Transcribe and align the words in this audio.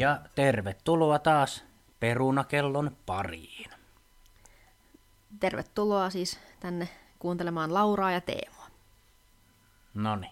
Ja 0.00 0.20
tervetuloa 0.34 1.18
taas 1.18 1.64
Perunakellon 2.00 2.96
pariin. 3.06 3.70
Tervetuloa 5.40 6.10
siis 6.10 6.38
tänne 6.60 6.88
kuuntelemaan 7.18 7.74
Lauraa 7.74 8.12
ja 8.12 8.20
Teemoa. 8.20 8.66
Noni, 9.94 10.30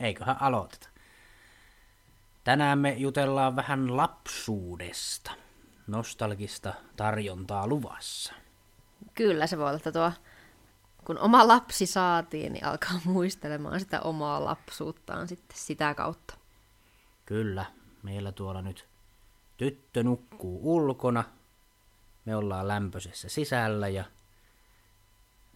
eiköhän 0.00 0.36
aloiteta. 0.40 0.88
Tänään 2.44 2.78
me 2.78 2.92
jutellaan 2.92 3.56
vähän 3.56 3.96
lapsuudesta. 3.96 5.32
Nostalgista 5.86 6.74
tarjontaa 6.96 7.66
luvassa. 7.66 8.34
Kyllä 9.14 9.46
se 9.46 9.58
voi 9.58 9.66
olla, 9.66 9.76
että 9.76 9.92
tuo, 9.92 10.12
kun 11.04 11.18
oma 11.18 11.48
lapsi 11.48 11.86
saatiin, 11.86 12.52
niin 12.52 12.64
alkaa 12.64 13.00
muistelemaan 13.04 13.80
sitä 13.80 14.00
omaa 14.00 14.44
lapsuuttaan 14.44 15.28
sitten 15.28 15.58
sitä 15.58 15.94
kautta. 15.94 16.34
Kyllä, 17.26 17.64
meillä 18.04 18.32
tuolla 18.32 18.62
nyt 18.62 18.88
tyttö 19.56 20.02
nukkuu 20.02 20.60
ulkona. 20.76 21.24
Me 22.24 22.36
ollaan 22.36 22.68
lämpöisessä 22.68 23.28
sisällä 23.28 23.88
ja 23.88 24.04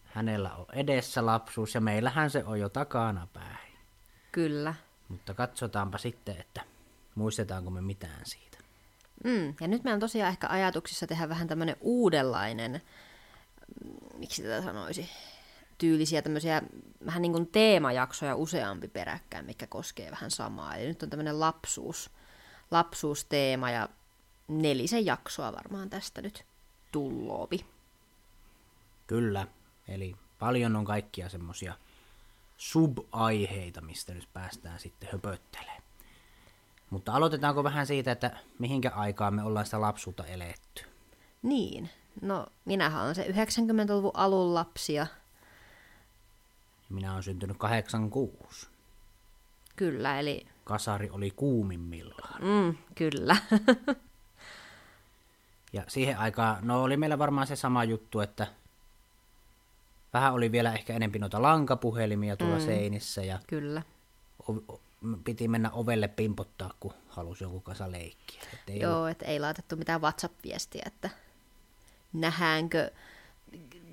hänellä 0.03 0.55
on 0.55 0.65
edessä 0.73 1.25
lapsuus 1.25 1.75
ja 1.75 1.81
meillähän 1.81 2.29
se 2.29 2.43
on 2.45 2.59
jo 2.59 2.69
takana 2.69 3.27
päin. 3.33 3.73
Kyllä. 4.31 4.73
Mutta 5.07 5.33
katsotaanpa 5.33 5.97
sitten, 5.97 6.37
että 6.37 6.61
muistetaanko 7.15 7.71
me 7.71 7.81
mitään 7.81 8.25
siitä. 8.25 8.57
Mm, 9.23 9.55
ja 9.61 9.67
nyt 9.67 9.83
meillä 9.83 9.95
on 9.95 9.99
tosiaan 9.99 10.29
ehkä 10.29 10.47
ajatuksissa 10.49 11.07
tehdä 11.07 11.29
vähän 11.29 11.47
tämmöinen 11.47 11.75
uudenlainen, 11.81 12.81
mm, 13.83 14.17
miksi 14.17 14.43
tätä 14.43 14.61
sanoisi, 14.61 15.09
tyylisiä 15.77 16.21
tämmöisiä 16.21 16.61
vähän 17.05 17.21
niin 17.21 17.31
kuin 17.31 17.47
teemajaksoja 17.47 18.35
useampi 18.35 18.87
peräkkäin, 18.87 19.45
mikä 19.45 19.67
koskee 19.67 20.11
vähän 20.11 20.31
samaa. 20.31 20.75
Eli 20.75 20.87
nyt 20.87 21.03
on 21.03 21.09
tämmöinen 21.09 21.39
lapsuus, 21.39 22.09
lapsuusteema 22.71 23.71
ja 23.71 23.89
nelisen 24.47 25.05
jaksoa 25.05 25.53
varmaan 25.53 25.89
tästä 25.89 26.21
nyt 26.21 26.45
tulloopi. 26.91 27.65
Kyllä, 29.07 29.47
eli 29.87 30.15
paljon 30.39 30.75
on 30.75 30.85
kaikkia 30.85 31.29
semmosia 31.29 31.73
sub-aiheita, 32.57 33.81
mistä 33.81 34.13
nyt 34.13 34.29
päästään 34.33 34.79
sitten 34.79 35.09
höpöttelemään. 35.11 35.83
Mutta 36.89 37.13
aloitetaanko 37.13 37.63
vähän 37.63 37.87
siitä, 37.87 38.11
että 38.11 38.31
mihinkä 38.59 38.89
aikaan 38.89 39.33
me 39.33 39.43
ollaan 39.43 39.65
sitä 39.65 39.81
lapsuutta 39.81 40.25
eletty? 40.25 40.83
Niin, 41.41 41.89
no 42.21 42.47
minähän 42.65 43.03
olen 43.03 43.15
se 43.15 43.23
90-luvun 43.23 44.11
alun 44.13 44.53
lapsi 44.53 44.93
ja 44.93 45.07
Minä 46.89 47.11
olen 47.11 47.23
syntynyt 47.23 47.57
86. 47.57 48.67
kyllä, 49.75 50.19
eli 50.19 50.47
Kasari 50.69 51.09
oli 51.09 51.31
kuumimmillaan. 51.31 52.41
mm, 52.41 52.77
kyllä. 52.95 53.37
Ja 55.73 55.83
siihen 55.87 56.17
aikaan, 56.17 56.67
no 56.67 56.83
oli 56.83 56.97
meillä 56.97 57.19
varmaan 57.19 57.47
se 57.47 57.55
sama 57.55 57.83
juttu, 57.83 58.19
että 58.19 58.47
vähän 60.13 60.33
oli 60.33 60.51
vielä 60.51 60.73
ehkä 60.73 60.93
enempi 60.93 61.19
noita 61.19 61.41
lankapuhelimia 61.41 62.37
tuolla 62.37 62.55
mm. 62.57 62.65
seinissä 62.65 63.21
ja 63.23 63.39
kyllä. 63.47 63.81
o- 64.49 64.79
piti 65.23 65.47
mennä 65.47 65.71
ovelle 65.71 66.07
pimpottaa, 66.07 66.73
kun 66.79 66.93
halusi 67.07 67.43
jonkun 67.43 67.61
kanssa 67.61 67.91
leikkiä. 67.91 68.41
Et 68.53 68.59
ei 68.69 68.79
Joo, 68.79 69.07
että 69.07 69.25
ei 69.25 69.39
laitettu 69.39 69.75
mitään 69.75 70.01
WhatsApp-viestiä, 70.01 70.83
että 70.85 71.09
nähdäänkö 72.13 72.91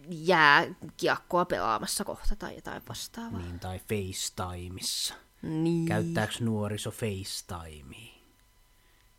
jääkiekkoa 0.08 1.44
pelaamassa 1.44 2.04
kohta 2.04 2.36
tai 2.36 2.54
jotain 2.54 2.82
vastaavaa. 2.88 3.40
Niin, 3.40 3.60
tai 3.60 3.78
FaceTimeissa. 3.78 5.14
Niin. 5.46 5.86
Käyttääkö 5.86 6.32
nuoriso 6.40 6.90
FaceTimea? 6.90 8.14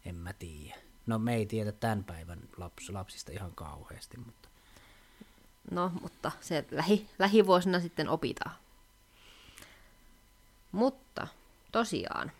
En 0.05 0.15
mä 0.15 0.33
tiedä. 0.33 0.75
No 1.05 1.19
me 1.19 1.35
ei 1.35 1.45
tiedä 1.45 1.71
tämän 1.71 2.03
päivän 2.03 2.39
laps, 2.57 2.89
lapsista 2.89 3.31
ihan 3.31 3.51
kauheasti, 3.55 4.17
mutta 4.17 4.47
No, 5.71 5.91
mutta 6.01 6.31
se 6.41 6.65
lähi, 6.71 7.09
lähivuosina 7.19 7.79
sitten 7.79 8.09
opitaan. 8.09 8.55
Mutta 10.71 11.27
tosiaan, 11.71 12.31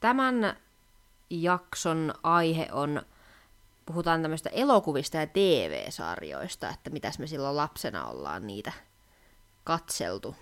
tämän 0.00 0.56
jakson 1.30 2.14
aihe 2.22 2.68
on, 2.72 3.02
puhutaan 3.86 4.22
tämmöistä 4.22 4.50
elokuvista 4.50 5.16
ja 5.16 5.26
TV-sarjoista, 5.26 6.70
että 6.70 6.90
mitäs 6.90 7.18
me 7.18 7.26
silloin 7.26 7.56
lapsena 7.56 8.06
ollaan 8.06 8.46
niitä 8.46 8.72
katseltu. 9.64 10.36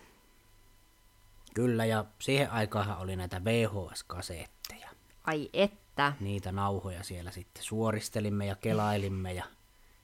Kyllä, 1.54 1.84
ja 1.84 2.04
siihen 2.18 2.50
aikaan 2.50 2.98
oli 2.98 3.16
näitä 3.16 3.44
VHS-kasetteja. 3.44 4.90
Ai 5.24 5.50
että, 5.52 6.12
Niitä 6.20 6.52
nauhoja 6.52 7.02
siellä 7.02 7.30
sitten 7.30 7.64
suoristelimme 7.64 8.46
ja 8.46 8.56
kelailimme 8.56 9.32
ja 9.32 9.44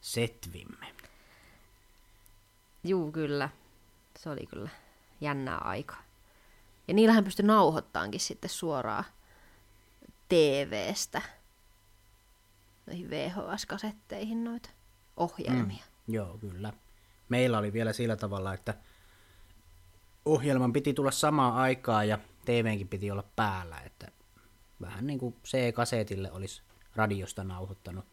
setvimme. 0.01 0.87
juu 2.85 3.13
kyllä, 3.13 3.49
se 4.19 4.31
oli 4.31 4.47
kyllä 4.47 4.71
jännää 5.21 5.59
aikaa. 5.59 6.03
Ja 6.89 6.95
niillähän 6.95 7.25
pystyi 7.25 7.47
nauhoittaankin 7.47 8.21
sitten 8.21 8.51
suoraan 8.51 9.05
TV-stä 10.29 11.23
noihin 12.87 13.11
VHS-kasetteihin 13.11 14.45
noita 14.45 14.71
ohjelmia. 15.17 15.85
Mm. 16.07 16.15
Joo, 16.15 16.39
kyllä. 16.39 16.73
Meillä 17.29 17.59
oli 17.59 17.73
vielä 17.73 17.93
sillä 17.93 18.17
tavalla, 18.17 18.55
että 18.55 18.75
ohjelman 20.25 20.73
piti 20.73 20.95
tulla 20.95 21.11
samaan 21.11 21.55
aikaan 21.55 22.09
ja 22.09 22.19
TVnkin 22.45 22.89
piti 22.89 23.11
olla 23.11 23.25
päällä, 23.37 23.81
että 23.81 24.09
vähän 24.81 25.07
niin 25.07 25.19
kuin 25.19 25.37
C-kasetille 25.45 26.33
olisi 26.33 26.63
radiosta 26.97 27.45
nauhoittanut 27.45 28.05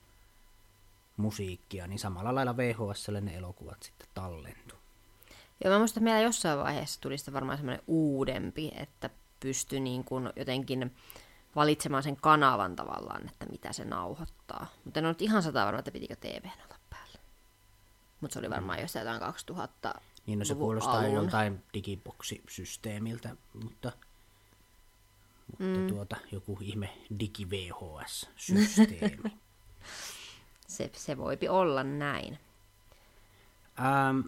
musiikkia, 1.18 1.88
niin 1.88 2.00
samalla 2.00 2.35
lailla 2.35 2.57
VHSlle 2.57 3.22
ne 3.22 3.35
elokuvat 3.35 3.84
sitten 3.84 4.07
tallentu. 4.13 4.75
Joo, 5.63 5.73
mä 5.73 5.79
muistan, 5.79 6.01
että 6.01 6.03
meillä 6.03 6.22
jossain 6.22 6.59
vaiheessa 6.59 7.01
tuli 7.01 7.18
sitten 7.18 7.34
varmaan 7.34 7.57
semmoinen 7.57 7.84
uudempi, 7.88 8.72
että 8.75 9.09
pystyi 9.39 9.79
niin 9.79 10.03
kuin 10.03 10.29
jotenkin 10.35 10.95
valitsemaan 11.56 12.03
sen 12.03 12.18
kanavan 12.22 12.75
tavallaan, 12.75 13.29
että 13.29 13.45
mitä 13.45 13.74
se 13.74 13.85
nauhoittaa. 13.85 14.68
Mutta 14.85 15.00
en 15.00 15.06
ole 15.06 15.12
nyt 15.12 15.22
ihan 15.22 15.44
sata 15.44 15.66
varma, 15.66 15.79
että 15.79 15.91
pitikö 15.91 16.16
TV 16.16 16.45
olla 16.66 16.79
päällä. 16.89 17.19
Mutta 18.22 18.34
se 18.34 18.39
oli 18.39 18.50
varmaan 18.50 18.81
jostain 18.81 19.03
jotain 19.03 19.19
2000 19.19 19.94
Niin 20.27 20.39
no 20.39 20.45
se 20.45 20.55
kuulostaa 20.55 20.99
alun. 20.99 21.13
joltain 21.13 21.63
digiboksisysteemiltä, 21.73 23.35
mutta, 23.53 23.91
mutta 25.51 25.79
mm. 25.79 25.88
tuota, 25.88 26.17
joku 26.31 26.57
ihme 26.61 26.97
digi-VHS-systeemi. 27.19 29.31
Se, 30.67 30.89
se 30.93 31.17
voipi 31.17 31.49
olla 31.49 31.83
näin. 31.83 32.39
Ähm, 33.79 34.19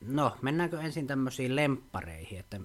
no, 0.00 0.36
mennäänkö 0.42 0.80
ensin 0.80 1.06
tämmöisiin 1.06 1.56
lemppareihin, 1.56 2.38
että 2.38 2.60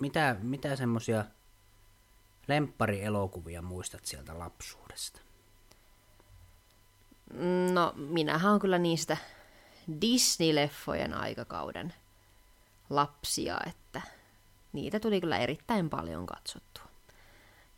mitä, 0.00 0.36
mitä 0.42 0.76
semmoisia 0.76 1.24
lempparielokuvia 2.48 3.62
muistat 3.62 4.04
sieltä 4.04 4.38
lapsuudesta? 4.38 5.20
No, 7.72 7.92
minähän 7.96 8.52
on 8.52 8.60
kyllä 8.60 8.78
niistä 8.78 9.16
Disney-leffojen 10.00 11.14
aikakauden 11.14 11.94
lapsia, 12.90 13.60
että 13.66 14.02
niitä 14.72 15.00
tuli 15.00 15.20
kyllä 15.20 15.38
erittäin 15.38 15.90
paljon 15.90 16.26
katsottua. 16.26 16.84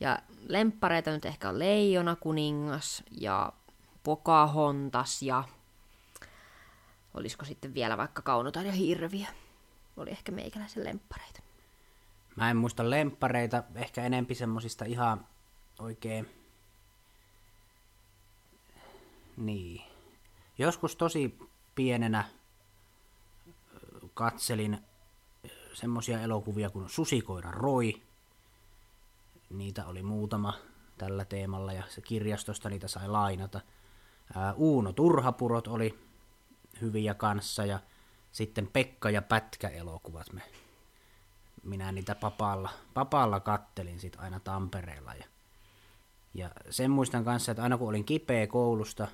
Ja 0.00 0.18
lemppareita 0.48 1.10
nyt 1.10 1.24
ehkä 1.24 1.48
on 1.48 1.58
Leijona 1.58 2.16
kuningas 2.16 3.02
ja 3.10 3.52
Pocahontas 4.02 5.22
ja 5.22 5.44
olisiko 7.14 7.44
sitten 7.44 7.75
vielä 7.75 7.96
vaikka 7.96 8.22
Kaunotar 8.22 8.66
ja 8.66 8.72
Hirviö. 8.72 9.26
Oli 9.96 10.10
ehkä 10.10 10.32
meikäläisen 10.32 10.84
lemppareita. 10.84 11.43
Mä 12.37 12.50
en 12.50 12.56
muista 12.56 12.90
lemppareita, 12.90 13.62
ehkä 13.75 14.04
enempi 14.04 14.34
semmosista 14.34 14.84
ihan 14.84 15.26
oikein... 15.78 16.31
Niin. 19.37 19.82
Joskus 20.58 20.96
tosi 20.96 21.38
pienenä 21.74 22.24
katselin 24.14 24.78
ö, 25.44 25.48
semmosia 25.74 26.20
elokuvia 26.20 26.70
kuin 26.70 26.88
Susikoira 26.88 27.50
Roy. 27.50 27.92
Niitä 29.50 29.86
oli 29.86 30.02
muutama 30.02 30.54
tällä 30.98 31.24
teemalla 31.24 31.72
ja 31.72 31.82
se 31.88 32.00
kirjastosta 32.00 32.70
niitä 32.70 32.88
sai 32.88 33.08
lainata. 33.08 33.60
Uuno 34.56 34.92
Turhapurot 34.92 35.66
oli 35.66 35.98
hyviä 36.80 37.14
kanssa 37.14 37.64
ja 37.64 37.78
sitten 38.32 38.66
Pekka 38.66 39.10
ja 39.10 39.22
Pätkä 39.22 39.68
elokuvat 39.68 40.32
me 40.32 40.42
minä 41.62 41.92
niitä 41.92 42.14
papalla, 42.14 42.70
papalla 42.94 43.40
kattelin 43.40 44.00
sit 44.00 44.16
aina 44.18 44.40
Tampereella. 44.40 45.14
Ja, 45.14 45.25
ja 46.34 46.50
sen 46.70 46.90
muistan 46.90 47.25
kanssa, 47.25 47.52
että 47.52 47.62
aina 47.62 47.78
kun 47.78 47.88
olin 47.88 48.04
kipeä 48.04 48.46
koulusta, 48.46 49.08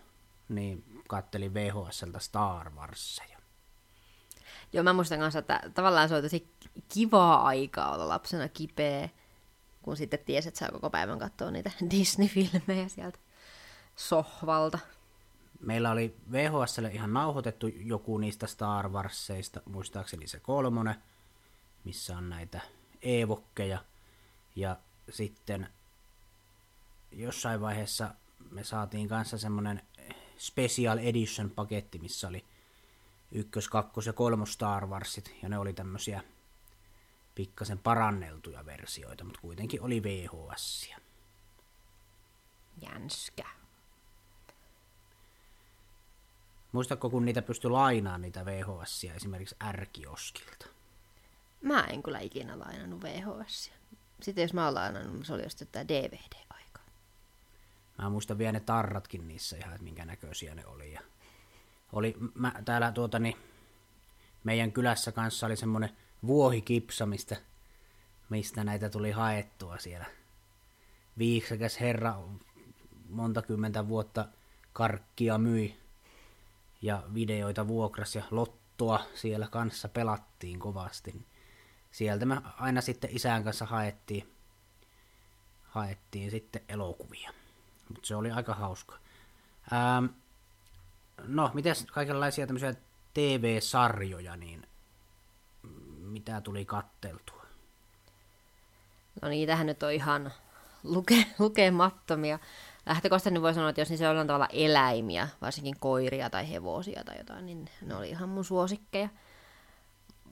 niin 0.49 0.98
kattelin 1.09 1.55
VHSltä 1.55 2.19
Star 2.19 2.71
Warsia. 2.71 3.39
Joo, 4.73 4.85
mä 4.85 4.93
muistan 4.93 5.19
kanssa, 5.19 5.39
että 5.39 5.61
tavallaan 5.75 6.09
se 6.09 6.15
oli 6.15 6.23
tosi 6.23 6.53
kivaa 6.89 7.43
aikaa 7.43 7.95
olla 7.95 8.09
lapsena 8.09 8.49
kipeä, 8.49 9.09
kun 9.83 9.97
sitten 9.97 10.19
tiesi, 10.19 10.49
että 10.49 10.59
saa 10.59 10.69
koko 10.73 10.91
päivän 10.91 11.19
katsoa 11.19 11.51
niitä 11.51 11.71
Disney-filmejä 11.91 12.89
sieltä 12.89 13.19
sohvalta. 13.97 14.79
Meillä 15.61 15.91
oli 15.91 16.17
VHS 16.33 16.79
ihan 16.93 17.13
nauhoitettu 17.13 17.67
joku 17.67 18.19
niistä 18.19 18.47
Star 18.47 18.89
Warsseista, 18.89 19.61
muistaakseni 19.65 20.27
se 20.27 20.41
kolmonen, 20.41 20.95
missä 21.85 22.17
on 22.17 22.29
näitä 22.29 22.61
evokkeja. 23.03 23.79
Ja 24.57 24.77
sitten 25.11 25.69
jossain 27.13 27.61
vaiheessa 27.61 28.15
me 28.51 28.65
saatiin 28.65 29.09
kanssa 29.09 29.39
semmonen 29.39 29.83
Special 30.39 30.99
Edition 30.99 31.51
paketti, 31.51 31.99
missä 31.99 32.29
oli 32.29 32.45
ykkös, 33.33 33.69
kakkos 33.69 34.07
ja 34.07 34.13
kolmos 34.13 34.53
Star 34.53 34.87
Warsit, 34.87 35.35
ja 35.43 35.49
ne 35.49 35.59
oli 35.59 35.73
tämmösiä 35.73 36.23
pikkasen 37.35 37.79
paranneltuja 37.79 38.67
versioita, 38.67 39.25
mutta 39.25 39.41
kuitenkin 39.41 39.83
oli 39.83 40.03
VHS. 40.03 40.91
Jänskä. 42.83 43.45
Muistatko, 46.73 47.11
kun 47.11 47.25
niitä 47.25 47.43
pystyi 47.43 47.71
lainaamaan 47.71 48.23
niitä 48.23 48.45
VHS 48.45 49.05
esimerkiksi 49.05 49.57
R-kioskilta? 49.73 50.67
Mä 51.63 51.85
en 51.85 52.03
kyllä 52.03 52.19
ikinä 52.19 52.59
lainannut 52.59 53.03
VHS. 53.03 53.73
Sitten 54.23 54.43
jos 54.43 54.55
mä 54.55 54.65
oon 54.65 54.75
lainannut, 54.75 55.13
niin 55.13 55.25
se 55.25 55.33
oli 55.33 55.43
just 55.43 55.63
DVD-aika. 55.89 56.48
Mä 57.99 58.11
muistan 58.11 58.39
vielä 58.39 58.53
ne 58.53 58.61
tarratkin 58.61 59.29
niissä 59.29 59.57
ihan, 59.57 59.73
että 59.73 59.85
minkä 59.85 60.05
näköisiä 60.05 60.55
ne 60.55 60.67
oli. 60.67 60.93
Ja 60.93 61.01
oli 61.93 62.17
mä, 62.35 62.53
täällä 62.65 62.93
tuota, 62.93 63.19
niin, 63.19 63.37
meidän 64.45 64.73
kylässä 64.73 65.13
kanssa 65.13 65.47
oli 65.47 65.57
semmonen 65.57 65.97
vuohikipsa, 66.27 67.07
mistä, 67.07 67.37
mistä 68.29 68.65
näitä 68.65 68.91
tuli 68.91 69.11
haettua 69.11 69.79
siellä. 69.79 70.07
Viiksekäs 71.19 71.81
herra 71.81 72.23
monta 73.09 73.43
kymmentä 73.43 73.89
vuotta 73.89 74.29
karkkia 74.73 75.39
myi 75.39 75.77
ja 76.83 77.03
videoita 77.15 77.69
vuokras 77.69 78.15
ja 78.15 78.23
lottoa 78.31 79.01
siellä 79.15 79.49
kanssa 79.51 79.89
pelattiin 79.89 80.59
kovasti. 80.59 81.27
Sieltä 81.91 82.27
me 82.27 82.41
aina 82.59 82.81
sitten 82.81 83.17
isän 83.17 83.45
kanssa 83.45 83.67
haettiin, 83.67 84.35
haettiin 85.63 86.31
sitten 86.31 86.63
elokuvia. 86.69 87.33
Mutta 87.89 88.07
se 88.07 88.17
oli 88.17 88.31
aika 88.31 88.55
hauska. 88.55 88.99
Ähm, 89.73 90.07
no, 91.27 91.51
miten 91.55 91.75
kaikenlaisia 91.93 92.47
tämmöisiä 92.47 92.75
TV-sarjoja, 93.15 94.37
niin 94.37 94.67
mitä 95.99 96.41
tuli 96.41 96.65
katteltua? 96.65 97.47
No 99.23 99.29
niitähän 99.29 99.67
nyt 99.67 99.83
on 99.83 99.93
ihan 99.93 100.33
luke, 100.85 101.27
lukemattomia. 101.39 102.39
Lähtökohtaisesti 102.87 103.43
voi 103.43 103.55
sanoa, 103.55 103.71
että 103.71 103.81
jos 103.81 103.91
niissä 103.91 104.11
on 104.11 104.27
tavalla 104.27 104.49
eläimiä, 104.53 105.29
varsinkin 105.41 105.77
koiria 105.81 106.31
tai 106.31 106.51
hevosia 106.51 107.05
tai 107.05 107.19
jotain, 107.19 107.47
niin 107.47 107.71
ne 107.87 107.95
oli 107.95 108.11
ihan 108.11 108.29
mun 108.29 108.45
suosikkeja. 108.45 109.09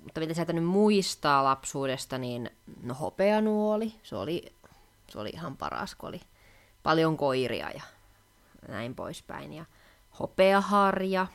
Mutta 0.02 0.20
mitä 0.20 0.34
sieltä 0.34 0.52
nyt 0.52 0.64
muistaa 0.64 1.44
lapsuudesta, 1.44 2.18
niin 2.18 2.50
no 2.82 2.94
hopeanuoli, 2.94 3.94
se 4.02 4.16
oli, 4.16 4.52
se 5.08 5.18
oli 5.18 5.30
ihan 5.30 5.56
paras, 5.56 5.94
kun 5.94 6.08
oli 6.08 6.20
paljon 6.86 7.16
koiria 7.16 7.70
ja 7.70 7.82
näin 8.68 8.94
poispäin. 8.94 9.52
Ja 9.52 9.64
hopeaharja 10.18 11.26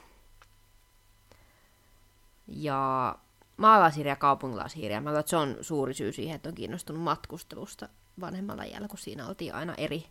ja 2.48 3.15
maalaishiiriä 3.57 4.12
ja 4.12 4.15
kaupunkilaishiiriä. 4.15 5.01
Mä 5.01 5.19
että 5.19 5.30
se 5.30 5.38
on 5.38 5.57
suuri 5.62 5.94
syy 5.94 6.12
siihen, 6.12 6.36
että 6.36 6.50
on 6.50 6.56
kiinnostunut 6.56 7.03
matkustelusta 7.03 7.89
vanhemmalla 8.19 8.63
iällä, 8.63 8.88
kun 8.88 8.98
siinä 8.98 9.27
oltiin 9.27 9.56
aina 9.56 9.74
eri, 9.77 10.06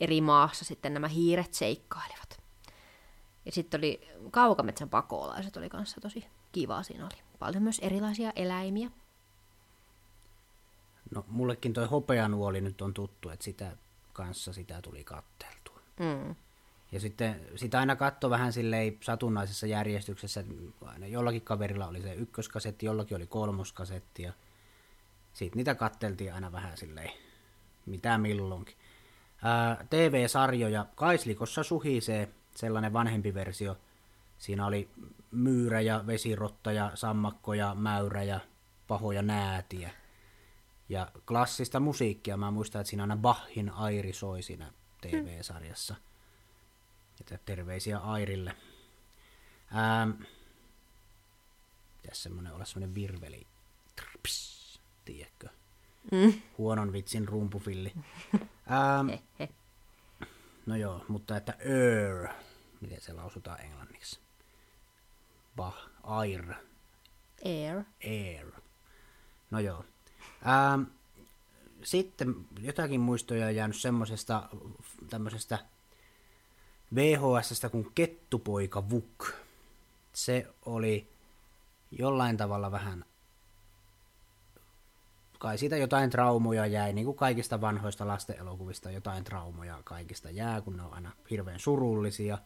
eri 0.00 0.20
maassa 0.20 0.64
sitten 0.64 0.94
nämä 0.94 1.08
hiiret 1.08 1.54
seikkailivat. 1.54 2.40
Ja 3.46 3.52
sitten 3.52 3.80
oli 3.80 4.08
kaukametsän 4.30 4.88
pakolaiset 4.88 5.56
oli 5.56 5.68
kanssa 5.68 6.00
tosi 6.00 6.24
kiva 6.52 6.82
siinä 6.82 7.04
oli. 7.04 7.22
Paljon 7.38 7.62
myös 7.62 7.78
erilaisia 7.78 8.32
eläimiä. 8.36 8.90
No 11.10 11.24
mullekin 11.28 11.72
toi 11.72 11.86
hopeanuoli 11.86 12.60
nyt 12.60 12.82
on 12.82 12.94
tuttu, 12.94 13.28
että 13.28 13.44
sitä 13.44 13.76
kanssa 14.18 14.52
sitä 14.52 14.82
tuli 14.82 15.04
katteltua. 15.04 15.80
Mm. 16.00 16.34
Ja 16.92 17.00
sitten 17.00 17.40
sitä 17.56 17.78
aina 17.78 17.96
katto 17.96 18.30
vähän 18.30 18.52
silleen 18.52 18.98
satunnaisessa 19.00 19.66
järjestyksessä, 19.66 20.44
aina 20.84 21.06
jollakin 21.06 21.42
kaverilla 21.42 21.86
oli 21.86 22.02
se 22.02 22.14
ykköskasetti, 22.14 22.86
jollakin 22.86 23.16
oli 23.16 23.26
kolmoskasetti 23.26 24.22
ja 24.22 24.32
sitten 25.32 25.56
niitä 25.56 25.74
katteltiin 25.74 26.34
aina 26.34 26.52
vähän 26.52 26.76
silleen, 26.76 27.10
mitä 27.86 28.18
milloinkin. 28.18 28.76
Ää, 29.42 29.84
TV-sarjoja, 29.90 30.86
Kaislikossa 30.94 31.62
suhisee, 31.62 32.28
sellainen 32.54 32.92
vanhempi 32.92 33.34
versio. 33.34 33.76
Siinä 34.38 34.66
oli 34.66 34.88
myyrä 35.30 35.80
ja 35.80 36.04
vesirotta 36.06 36.72
ja 36.72 36.90
sammakko 36.94 37.54
ja 37.54 37.74
mäyrä 37.74 38.22
ja 38.22 38.40
pahoja 38.88 39.22
näätiä. 39.22 39.90
Ja 40.88 41.10
klassista 41.26 41.80
musiikkia, 41.80 42.36
mä 42.36 42.50
muistan, 42.50 42.80
että 42.80 42.90
siinä 42.90 43.02
aina 43.02 43.16
Bachin 43.16 43.70
Airi 43.70 44.12
soi 44.12 44.42
siinä 44.42 44.72
TV-sarjassa. 45.00 45.94
Hmm 45.94 46.08
että 47.20 47.38
terveisiä 47.44 47.98
Airille. 47.98 48.56
Ähm, 49.76 50.10
pitäisi 52.02 52.22
semmonen 52.22 52.52
olla 52.52 52.64
semmonen 52.64 52.94
virveli. 52.94 53.46
Trps, 53.96 54.80
tiedätkö? 55.04 55.48
Mm. 56.12 56.42
Huonon 56.58 56.92
vitsin 56.92 57.28
rumpufilli. 57.28 57.92
ähm, 58.70 59.10
no 60.66 60.76
joo, 60.76 61.04
mutta 61.08 61.36
että 61.36 61.52
er, 61.52 62.28
miten 62.80 63.00
se 63.00 63.12
lausutaan 63.12 63.60
englanniksi? 63.60 64.20
Bah, 65.56 65.76
air. 66.02 66.54
Air. 67.44 67.84
Air. 68.04 68.52
No 69.50 69.58
joo. 69.58 69.84
Ähm, 70.46 70.82
sitten 71.82 72.34
jotakin 72.60 73.00
muistoja 73.00 73.46
on 73.46 73.56
jäänyt 73.56 73.76
semmosesta 73.76 74.48
tämmöisestä 75.10 75.58
VHSstä 76.94 77.68
kuin 77.68 77.92
Kettupoika 77.94 78.90
Vuk. 78.90 79.28
Se 80.12 80.46
oli 80.66 81.08
jollain 81.90 82.36
tavalla 82.36 82.70
vähän, 82.70 83.04
kai 85.38 85.58
siitä 85.58 85.76
jotain 85.76 86.10
traumoja 86.10 86.66
jäi, 86.66 86.92
niin 86.92 87.04
kuin 87.04 87.16
kaikista 87.16 87.60
vanhoista 87.60 88.06
lasten 88.06 88.38
elokuvista 88.38 88.90
jotain 88.90 89.24
traumoja 89.24 89.80
kaikista 89.84 90.30
jää, 90.30 90.60
kun 90.60 90.76
ne 90.76 90.82
on 90.82 90.94
aina 90.94 91.12
hirveän 91.30 91.60
surullisia. 91.60 92.38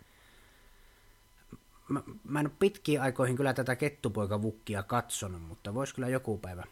Mä, 1.88 2.02
mä 2.24 2.40
en 2.40 2.46
ole 2.46 2.56
pitkiin 2.58 3.00
aikoihin 3.02 3.36
kyllä 3.36 3.54
tätä 3.54 3.76
Kettupoika 3.76 4.42
Vukkia 4.42 4.82
katsonut, 4.82 5.42
mutta 5.42 5.74
vois 5.74 5.92
kyllä 5.92 6.08
joku 6.08 6.38
päivä 6.38 6.64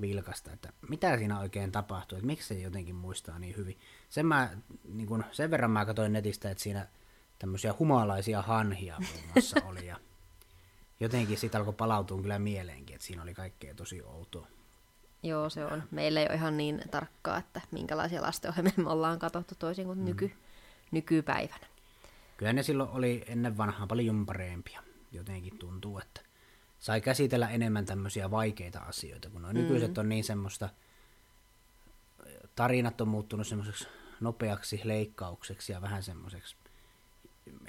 vilkasta, 0.00 0.52
että 0.52 0.72
mitä 0.88 1.16
siinä 1.16 1.40
oikein 1.40 1.72
tapahtuu, 1.72 2.18
että 2.18 2.26
miksi 2.26 2.48
se 2.48 2.60
jotenkin 2.60 2.94
muistaa 2.94 3.38
niin 3.38 3.56
hyvin. 3.56 3.78
Sen, 4.08 4.26
mä, 4.26 4.50
niin 4.84 5.06
kun, 5.06 5.24
sen 5.32 5.50
verran 5.50 5.70
mä 5.70 5.86
katsoin 5.86 6.12
netistä, 6.12 6.50
että 6.50 6.62
siinä 6.62 6.88
tämmöisiä 7.38 7.74
humalaisia 7.78 8.42
hanhia 8.42 8.96
muun 8.98 9.24
muassa 9.34 9.60
oli. 9.66 9.86
Ja 9.86 9.96
jotenkin 11.00 11.38
siitä 11.38 11.58
alkoi 11.58 11.74
palautua 11.74 12.22
kyllä 12.22 12.38
mieleenkin, 12.38 12.94
että 12.94 13.06
siinä 13.06 13.22
oli 13.22 13.34
kaikkea 13.34 13.74
tosi 13.74 14.02
outoa. 14.02 14.46
Joo, 15.22 15.50
se 15.50 15.64
on. 15.64 15.82
Meillä 15.90 16.20
ei 16.20 16.26
ole 16.26 16.34
ihan 16.34 16.56
niin 16.56 16.82
tarkkaa, 16.90 17.38
että 17.38 17.60
minkälaisia 17.70 18.22
lastenohjelmia 18.22 18.72
me 18.76 18.90
ollaan 18.90 19.18
katsottu 19.18 19.54
toisin 19.58 19.86
kuin 19.86 19.98
mm. 19.98 20.04
nyky, 20.04 20.32
nykypäivänä. 20.90 21.66
Kyllä 22.36 22.52
ne 22.52 22.62
silloin 22.62 22.90
oli 22.90 23.24
ennen 23.26 23.56
vanhaa 23.56 23.86
paljon 23.86 24.26
parempia. 24.26 24.82
Jotenkin 25.12 25.58
tuntuu, 25.58 25.98
että 25.98 26.20
sai 26.86 27.00
käsitellä 27.00 27.48
enemmän 27.48 27.86
tämmöisiä 27.86 28.30
vaikeita 28.30 28.78
asioita, 28.78 29.30
kun 29.30 29.42
nuo 29.42 29.52
mm. 29.52 29.58
nykyiset 29.58 29.98
on 29.98 30.08
niin 30.08 30.24
semmoista, 30.24 30.68
tarinat 32.56 33.00
on 33.00 33.08
muuttunut 33.08 33.46
semmoiseksi 33.46 33.88
nopeaksi 34.20 34.80
leikkaukseksi 34.84 35.72
ja 35.72 35.80
vähän 35.82 36.02
semmoiseksi 36.02 36.56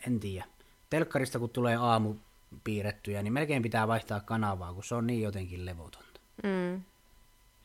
en 0.07 0.19
tiedä. 0.19 0.45
Telkkarista 0.89 1.39
kun 1.39 1.49
tulee 1.49 1.75
aamu 1.75 2.15
piirrettyjä, 2.63 3.23
niin 3.23 3.33
melkein 3.33 3.61
pitää 3.61 3.87
vaihtaa 3.87 4.19
kanavaa, 4.19 4.73
kun 4.73 4.83
se 4.83 4.95
on 4.95 5.07
niin 5.07 5.21
jotenkin 5.21 5.65
levotonta. 5.65 6.19
Mm. 6.43 6.81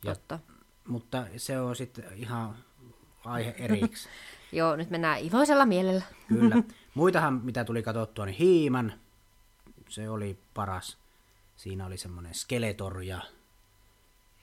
Totta. 0.05 0.35
Ja, 0.35 0.55
mutta 0.89 1.27
se 1.37 1.61
on 1.61 1.77
sitten 1.77 2.05
ihan 2.15 2.57
aihe 3.25 3.55
eriksi. 3.65 4.09
Joo, 4.53 4.77
nyt 4.77 4.91
mennään 4.91 5.21
iloisella 5.21 5.67
mielellä. 5.67 6.03
Kyllä. 6.29 6.57
Muitahan, 6.95 7.41
mitä 7.45 7.65
tuli 7.65 7.83
katsottua, 7.83 8.27
niin 8.27 8.37
Hiiman. 8.37 8.93
Se 9.89 10.11
oli 10.11 10.39
paras. 10.55 11.02
Siinä 11.63 11.87
oli 11.87 11.99
semmoinen 11.99 12.35
Skeletor 12.35 13.03
ja 13.03 13.21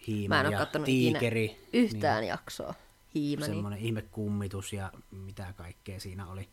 Hiiman 0.07 0.51
ja 0.51 0.65
Tiikeri. 0.85 1.67
yhtään 1.73 2.21
niin, 2.21 2.29
jaksoa. 2.29 2.73
Hiimani. 3.15 3.53
Semmoinen 3.53 3.79
ihmekummitus 3.79 4.73
ja 4.73 4.91
mitä 5.11 5.53
kaikkea 5.57 5.99
siinä 5.99 6.27
oli. 6.27 6.49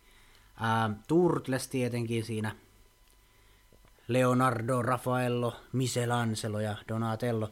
Ää, 0.61 0.91
Turtles 1.09 1.69
tietenkin 1.69 2.25
siinä. 2.25 2.57
Leonardo, 4.09 4.83
Raffaello, 4.83 5.57
Michelangelo 5.73 6.61
ja 6.61 6.77
Donatello. 6.89 7.51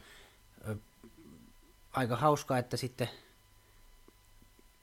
Aika 1.93 2.17
hauskaa, 2.17 2.59
että 2.59 2.77
sitten 2.77 3.09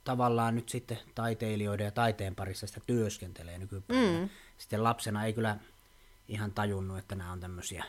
tavallaan 0.03 0.55
nyt 0.55 0.69
sitten 0.69 0.99
taiteilijoiden 1.15 1.85
ja 1.85 1.91
taiteen 1.91 2.35
parissa 2.35 2.67
sitä 2.67 2.81
työskentelee 2.87 3.57
nykypäivänä. 3.57 4.19
Mm. 4.19 4.29
Sitten 4.57 4.83
lapsena 4.83 5.25
ei 5.25 5.33
kyllä 5.33 5.57
ihan 6.27 6.51
tajunnut, 6.51 6.97
että 6.97 7.15
nämä 7.15 7.31
on 7.31 7.39
tämmöisiä, 7.39 7.85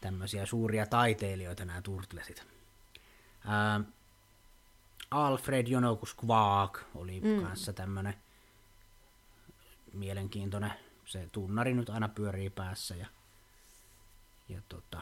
tämmöisiä 0.00 0.46
suuria 0.46 0.86
taiteilijoita 0.86 1.64
nämä 1.64 1.82
turtlesit. 1.82 2.46
Ää, 3.46 3.80
Alfred 5.10 5.66
Jonokus 5.66 6.16
Quark 6.24 6.80
oli 6.94 7.20
mm. 7.20 7.42
kanssa 7.42 7.72
tämmöinen 7.72 8.14
mielenkiintoinen. 9.92 10.72
Se 11.04 11.28
tunnari 11.32 11.74
nyt 11.74 11.90
aina 11.90 12.08
pyörii 12.08 12.50
päässä 12.50 12.94
ja, 12.94 13.06
ja 14.48 14.60
tota, 14.68 15.00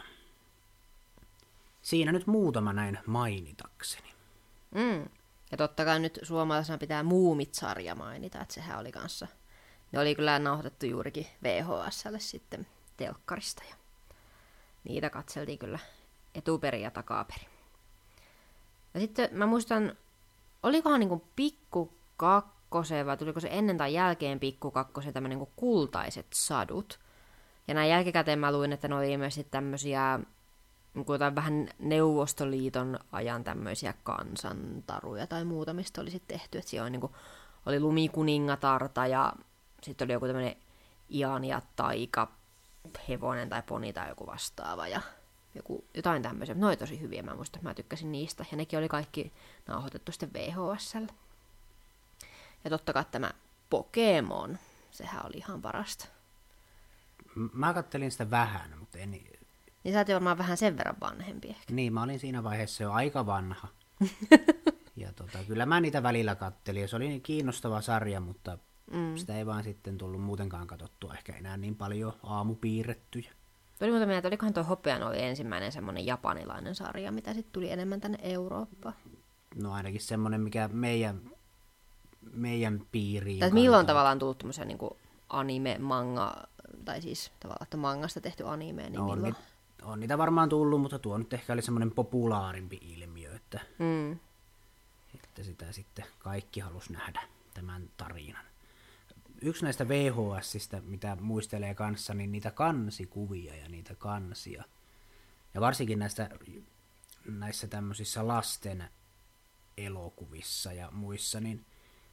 siinä 1.83 2.13
nyt 2.13 2.27
muutama 2.27 2.73
näin 2.73 2.99
mainitakseni. 3.07 4.15
Mm. 4.71 5.09
Ja 5.51 5.57
totta 5.57 5.85
kai 5.85 6.01
nyt 6.01 6.19
suomalaisena 6.23 6.79
pitää 6.79 7.03
Muumit-sarja 7.03 7.95
mainita, 7.95 8.41
että 8.41 8.55
sehän 8.55 8.79
oli 8.79 8.93
kanssa. 8.93 9.27
Ne 9.93 10.01
oli 10.01 10.15
kyllä 10.15 10.39
nauhoitettu 10.39 10.87
juurikin 10.87 11.27
VHSlle 11.43 12.21
sitten 12.21 12.67
telkkarista 12.97 13.63
ja 13.71 13.77
niitä 14.85 15.11
katseltiin 15.11 15.59
kyllä 15.59 15.79
etuperin 16.35 16.83
ja 16.83 16.91
takaperin. 16.91 17.49
Ja 18.95 19.01
sitten 19.01 19.29
mä 19.33 19.47
muistan, 19.47 19.97
olikohan 20.63 21.01
niinku 21.01 21.25
pikku 21.37 21.93
kakkosen 22.17 23.07
vai 23.07 23.17
tuliko 23.17 23.41
se 23.41 23.49
ennen 23.51 23.79
tai 23.79 23.95
jälkeen 23.95 24.41
pikku 24.41 24.71
kakkosen 24.71 25.13
tämmöinen 25.13 25.39
niinku 25.39 25.53
kultaiset 25.57 26.27
sadut. 26.35 27.01
Ja 27.69 27.75
näin 27.75 27.91
jälkikäteen 27.91 28.39
mä 28.39 28.53
luin, 28.53 28.73
että 28.73 28.89
ne 28.89 28.95
oli 28.95 29.13
ilmeisesti 29.13 29.51
tämmöisiä 29.51 30.21
niinku 30.95 31.13
jotain 31.13 31.35
vähän 31.35 31.69
Neuvostoliiton 31.79 32.99
ajan 33.13 33.45
tämmöisiä 33.45 33.95
kansantaruja 34.03 35.27
tai 35.27 35.45
muuta, 35.45 35.75
mistä 35.75 36.01
oli 36.01 36.11
sitten 36.11 36.39
tehty. 36.39 36.59
Että 36.59 36.71
siellä 36.71 36.85
oli, 36.85 36.91
niinku, 36.91 37.17
oli 37.67 37.81
lumikuningatarta 37.81 39.07
ja 39.07 39.33
sitten 39.83 40.07
oli 40.07 40.13
joku 40.13 40.27
tämmöinen 40.27 40.57
Ian 41.11 41.45
ja 41.45 41.63
Taika 41.77 42.29
hevonen 43.09 43.49
tai 43.49 43.63
poni 43.63 43.93
tai 43.93 44.09
joku 44.09 44.27
vastaava 44.27 44.89
ja 44.89 45.01
joku, 45.55 45.85
jotain 45.95 46.23
tämmöisiä. 46.23 46.55
Ne 46.55 46.67
oli 46.67 46.77
tosi 46.77 47.01
hyviä, 47.01 47.23
mä 47.23 47.35
muistan, 47.35 47.63
mä 47.65 47.75
tykkäsin 47.75 48.13
niistä. 48.13 48.45
Ja 48.51 48.57
nekin 48.57 48.79
oli 48.79 48.89
kaikki 48.89 49.33
nauhoitettu 49.67 50.13
sitten 50.13 50.33
VHSllä. 50.33 51.13
Ja 52.65 52.71
totta 52.71 52.93
kai 52.93 53.05
tämä 53.11 53.31
Pokemon, 53.71 54.59
sehän 54.91 55.27
oli 55.27 55.37
ihan 55.37 55.63
parasta. 55.63 56.07
Mä 57.53 57.75
kattelin 57.75 58.11
sitä 58.11 58.31
vähän, 58.31 58.79
mutta 58.79 58.99
en... 58.99 59.11
Niin 59.85 59.95
sä 59.95 60.15
varmaan 60.15 60.39
vähän 60.39 60.57
sen 60.57 60.77
verran 60.77 60.97
vanhempi 61.01 61.49
ehkä. 61.49 61.75
Niin, 61.75 61.93
mä 61.93 62.03
olin 62.03 62.21
siinä 62.21 62.43
vaiheessa 62.43 62.83
jo 62.83 62.93
aika 62.93 63.27
vanha. 63.27 63.69
ja 64.97 65.13
tota, 65.13 65.39
kyllä 65.47 65.67
mä 65.67 65.81
niitä 65.81 66.03
välillä 66.03 66.35
kattelin, 66.35 66.89
se 66.89 66.97
oli 66.97 67.09
niin 67.09 67.23
kiinnostava 67.23 67.81
sarja, 67.81 68.21
mutta 68.21 68.59
mm. 68.91 69.17
sitä 69.17 69.37
ei 69.37 69.47
vaan 69.47 69.65
sitten 69.65 69.99
tullut 69.99 70.23
muutenkaan 70.23 70.67
katsottua 70.67 70.94
enää 71.45 71.57
niin 71.57 71.77
paljon 71.77 72.13
aamupiirrettyjä. 72.23 73.33
Tuli 73.79 73.91
muuta 73.91 74.07
mieltä, 74.07 74.29
olikohan 74.29 74.55
tuo 74.55 74.65
Hopean 74.65 75.03
oli 75.03 75.23
ensimmäinen 75.23 75.73
semmoinen 75.73 76.07
japanilainen 76.07 76.75
sarja, 76.75 77.13
mitä 77.13 77.35
sitten 77.35 77.53
tuli 77.53 77.71
enemmän 77.71 78.01
tänne 78.01 78.19
Eurooppaan. 78.23 78.95
No 79.55 79.73
ainakin 79.73 80.01
semmoinen, 80.01 80.41
mikä 80.41 80.69
meidän, 80.73 81.21
meidän 82.33 82.87
piiriin 82.93 83.41
Tai 83.41 83.51
milloin 83.51 83.87
tavallaan 83.87 84.19
tullut 84.19 84.39
tämmöisen 84.39 84.69
niin 84.69 84.79
anime, 85.29 85.79
manga, 85.79 86.35
tai 86.85 87.03
siis 87.03 87.33
tavallaan, 87.41 87.63
että 87.65 87.77
mangasta 87.77 88.21
tehty 88.21 88.49
anime, 88.49 88.83
niin 88.83 88.95
no, 88.95 89.15
milloin? 89.15 89.35
On, 89.83 89.93
on 89.93 90.01
niitä 90.01 90.19
varmaan 90.19 90.49
tullut, 90.49 90.81
mutta 90.81 90.99
tuo 90.99 91.19
nyt 91.19 91.33
ehkä 91.33 91.53
oli 91.53 91.63
semmoinen 91.63 91.91
populaarimpi 91.91 92.81
ilmiö, 92.83 93.35
että, 93.35 93.61
mm. 93.79 94.13
että 95.15 95.43
sitä 95.43 95.73
sitten 95.73 96.05
kaikki 96.19 96.61
halus 96.61 96.91
nähdä, 96.91 97.23
tämän 97.55 97.91
tarinan 97.97 98.45
yksi 99.43 99.65
näistä 99.65 99.89
VHSistä, 99.89 100.81
mitä 100.81 101.17
muistelee 101.21 101.75
kanssa, 101.75 102.15
niin 102.15 102.33
niitä 102.33 102.51
kansikuvia 102.51 103.57
ja 103.57 103.69
niitä 103.69 103.95
kansia. 103.95 104.65
Ja 105.55 105.61
varsinkin 105.61 105.99
näistä, 105.99 106.31
näissä 107.25 107.67
tämmöisissä 107.67 108.29
lasten 108.29 108.89
elokuvissa 109.77 110.73
ja 110.73 110.91
muissa, 110.91 111.41
niin 111.41 111.67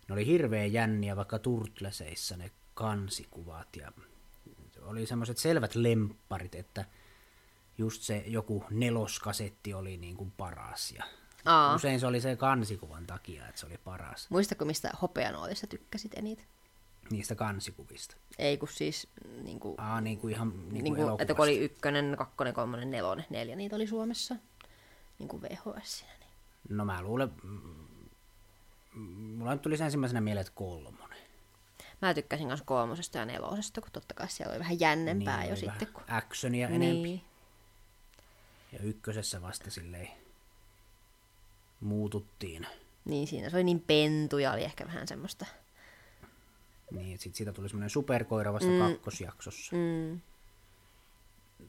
ne 0.08 0.14
oli 0.14 0.26
hirveän 0.26 0.74
jänniä 0.74 1.16
vaikka 1.16 1.40
Turtleseissa 1.40 2.38
ne 2.38 2.52
kansikuvat 2.74 3.76
ja 3.76 3.92
oli 4.82 5.06
semmoiset 5.06 5.38
selvät 5.38 5.76
lempparit, 5.76 6.56
että 6.56 6.86
just 7.78 8.02
se 8.02 8.24
joku 8.28 8.64
neloskasetti 8.70 9.74
oli 9.74 9.98
niin 9.98 10.18
kuin 10.18 10.32
paras 10.32 10.92
ja 10.92 11.04
Aa. 11.46 11.76
usein 11.76 12.00
se 12.00 12.08
oli 12.08 12.22
se 12.22 12.36
kansikuvan 12.36 13.08
takia, 13.08 13.48
että 13.48 13.62
se 13.62 13.66
oli 13.66 13.78
paras. 13.78 14.28
Muistako 14.30 14.66
mistä 14.66 14.92
hopeanoolissa 15.02 15.68
tykkäsit 15.68 16.14
eniten? 16.14 16.46
Niistä 17.12 17.36
kansikuvista. 17.36 18.16
Ei 18.38 18.58
kun 18.58 18.68
siis... 18.68 19.08
Niin 19.44 19.60
kuin, 19.60 19.82
Aa, 19.82 20.02
niin 20.02 20.18
kuin 20.18 20.34
ihan 20.34 20.70
niin 20.70 20.84
niin 20.84 20.96
kuin, 20.96 21.22
Että 21.22 21.34
kun 21.34 21.44
oli 21.44 21.58
ykkönen, 21.58 22.16
kakkonen, 22.18 22.54
kolmonen, 22.54 22.92
nelonen, 22.92 23.26
neljä, 23.30 23.56
niitä 23.56 23.76
oli 23.76 23.88
Suomessa 23.88 24.36
niin 25.20 25.30
kuin 25.30 25.42
VHS. 25.42 26.06
Niin. 26.20 26.30
No 26.78 26.86
mä 26.86 27.02
luulen... 27.02 27.32
Mulla 29.38 29.54
nyt 29.54 29.62
tuli 29.62 29.76
ensimmäisenä 29.84 30.22
mieleen, 30.22 30.42
että 30.42 30.54
kolmonen. 30.56 31.18
Mä 32.02 32.14
tykkäsin 32.14 32.48
myös 32.48 32.62
kolmosesta 32.62 33.18
ja 33.18 33.26
nelosesta, 33.26 33.82
kun 33.82 33.92
totta 33.92 34.14
kai 34.14 34.30
siellä 34.30 34.52
oli 34.52 34.60
vähän 34.60 34.80
jännempää 34.80 35.40
niin, 35.40 35.50
jo 35.50 35.56
sitten. 35.56 35.88
Kun... 35.94 36.04
actionia 36.08 36.70
niin. 36.70 36.82
enempi. 36.82 37.24
Ja 38.72 38.80
ykkösessä 38.80 39.42
vasta 39.42 39.72
silleen 39.72 40.10
muututtiin. 41.80 42.68
Niin, 43.06 43.28
siinä 43.28 43.50
se 43.50 43.56
oli 43.56 43.64
niin 43.64 43.80
pentu 43.80 44.38
ja 44.38 44.52
oli 44.52 44.64
ehkä 44.64 44.86
vähän 44.86 45.08
semmoista 45.08 45.46
niin, 46.92 47.20
sitten 47.20 47.38
siitä 47.38 47.54
tuli 47.54 47.70
semmoinen 47.70 47.90
superkoira 47.90 48.54
vasta 48.54 48.70
mm. 48.70 48.80
kakkosjaksossa. 48.80 49.76
Mm. 49.76 50.22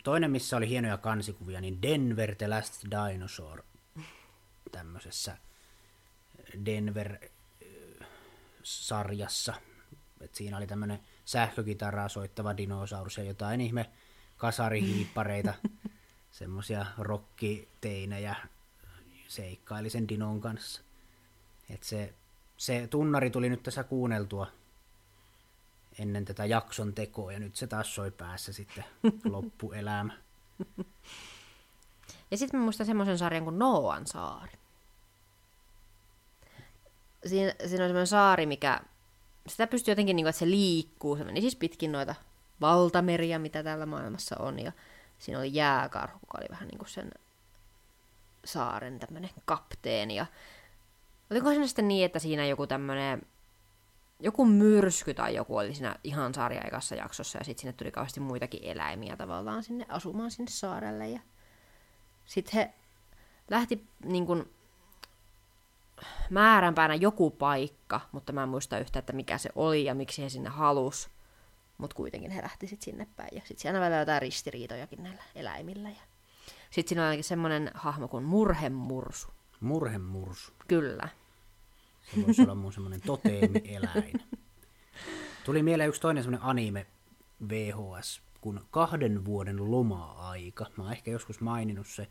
Toinen, 0.04 0.30
missä 0.30 0.56
oli 0.56 0.68
hienoja 0.68 0.98
kansikuvia, 0.98 1.60
niin 1.60 1.82
Denver 1.82 2.34
The 2.34 2.48
Last 2.48 2.84
Dinosaur 2.84 3.62
tämmöisessä 4.72 5.36
Denver-sarjassa. 6.64 9.54
Et 10.20 10.34
siinä 10.34 10.56
oli 10.56 10.66
tämmöinen 10.66 11.00
sähkökitaraa 11.24 12.08
soittava 12.08 12.56
dinosaurus 12.56 13.16
ja 13.16 13.24
jotain 13.24 13.60
ihme 13.60 13.90
kasarihiippareita, 14.36 15.54
semmoisia 16.30 16.86
rokkiteinejä 16.98 18.36
seikkaili 19.28 19.90
sen 19.90 20.08
dinon 20.08 20.40
kanssa. 20.40 20.82
Et 21.70 21.82
se, 21.82 22.14
se 22.56 22.86
tunnari 22.90 23.30
tuli 23.30 23.48
nyt 23.48 23.62
tässä 23.62 23.84
kuunneltua 23.84 24.46
ennen 25.98 26.24
tätä 26.24 26.44
jakson 26.44 26.94
tekoa, 26.94 27.32
ja 27.32 27.38
nyt 27.38 27.56
se 27.56 27.66
taas 27.66 27.94
soi 27.94 28.10
päässä 28.10 28.52
sitten 28.52 28.84
loppuelämä. 29.32 30.12
Ja 32.30 32.36
sitten 32.36 32.60
mä 32.60 32.64
muistan 32.64 32.86
semmoisen 32.86 33.18
sarjan 33.18 33.44
kuin 33.44 33.58
Noan 33.58 34.06
saari. 34.06 34.52
Siinä, 37.26 37.54
siinä 37.58 37.84
on 37.84 37.88
semmoinen 37.88 38.06
saari, 38.06 38.46
mikä, 38.46 38.80
sitä 39.48 39.66
pystyy 39.66 39.92
jotenkin, 39.92 40.16
niin 40.16 40.24
kuin, 40.24 40.30
että 40.30 40.38
se 40.38 40.50
liikkuu, 40.50 41.16
se 41.16 41.24
meni 41.24 41.40
siis 41.40 41.56
pitkin 41.56 41.92
noita 41.92 42.14
valtameriä, 42.60 43.38
mitä 43.38 43.62
täällä 43.62 43.86
maailmassa 43.86 44.36
on, 44.38 44.58
ja 44.58 44.72
siinä 45.18 45.38
oli 45.38 45.54
jääkarhu, 45.54 46.18
joka 46.22 46.38
oli 46.38 46.46
vähän 46.50 46.68
niin 46.68 46.78
kuin 46.78 46.88
sen 46.88 47.10
saaren 48.44 48.98
tämmöinen 48.98 49.30
kapteeni, 49.44 50.16
ja 50.16 50.26
oliko 51.30 51.50
siinä 51.50 51.66
sitten 51.66 51.88
niin, 51.88 52.04
että 52.04 52.18
siinä 52.18 52.46
joku 52.46 52.66
tämmöinen 52.66 53.22
joku 54.22 54.44
myrsky 54.44 55.14
tai 55.14 55.34
joku 55.34 55.56
oli 55.56 55.74
siinä 55.74 55.96
ihan 56.04 56.34
sarjaikassa 56.34 56.94
jaksossa 56.94 57.38
ja 57.38 57.44
sitten 57.44 57.60
sinne 57.60 57.72
tuli 57.72 57.90
kauheasti 57.90 58.20
muitakin 58.20 58.64
eläimiä 58.64 59.16
tavallaan 59.16 59.62
sinne 59.62 59.86
asumaan 59.88 60.30
sinne 60.30 60.50
saarelle 60.50 61.08
ja 61.08 61.20
sitten 62.24 62.54
he 62.54 62.74
lähti 63.50 63.86
niin 64.04 64.26
kuin, 64.26 64.50
määränpäänä 66.30 66.94
joku 66.94 67.30
paikka, 67.30 68.00
mutta 68.12 68.32
mä 68.32 68.42
en 68.42 68.48
muista 68.48 68.78
yhtä, 68.78 68.98
että 68.98 69.12
mikä 69.12 69.38
se 69.38 69.50
oli 69.54 69.84
ja 69.84 69.94
miksi 69.94 70.22
he 70.22 70.28
sinne 70.28 70.48
halus. 70.48 71.10
Mutta 71.78 71.96
kuitenkin 71.96 72.30
he 72.30 72.42
lähti 72.42 72.66
sitten 72.66 72.84
sinne 72.84 73.06
päin. 73.16 73.30
Ja 73.32 73.40
sitten 73.40 73.58
siellä 73.58 73.80
välillä 73.80 73.98
jotain 73.98 74.22
ristiriitojakin 74.22 75.02
näillä 75.02 75.22
eläimillä. 75.34 75.88
Ja... 75.88 76.00
Sitten 76.70 76.88
siinä 76.88 77.02
on 77.02 77.06
ainakin 77.06 77.24
semmoinen 77.24 77.70
hahmo 77.74 78.08
kuin 78.08 78.24
Murhemursu. 78.24 79.28
Murhemursu. 79.60 80.52
Kyllä. 80.68 81.08
Se 82.02 82.26
voisi 82.26 82.42
olla 82.42 82.54
mun 82.54 82.72
semmoinen 82.72 83.00
toteemieläin. 83.00 84.12
Tuli 85.44 85.62
mieleen 85.62 85.88
yksi 85.88 86.00
toinen 86.00 86.22
semmoinen 86.22 86.48
anime 86.48 86.86
VHS, 87.48 88.22
kun 88.40 88.66
kahden 88.70 89.24
vuoden 89.24 89.70
loma-aika. 89.70 90.66
Mä 90.76 90.82
oon 90.82 90.92
ehkä 90.92 91.10
joskus 91.10 91.40
maininnut 91.40 91.86
se 91.86 92.08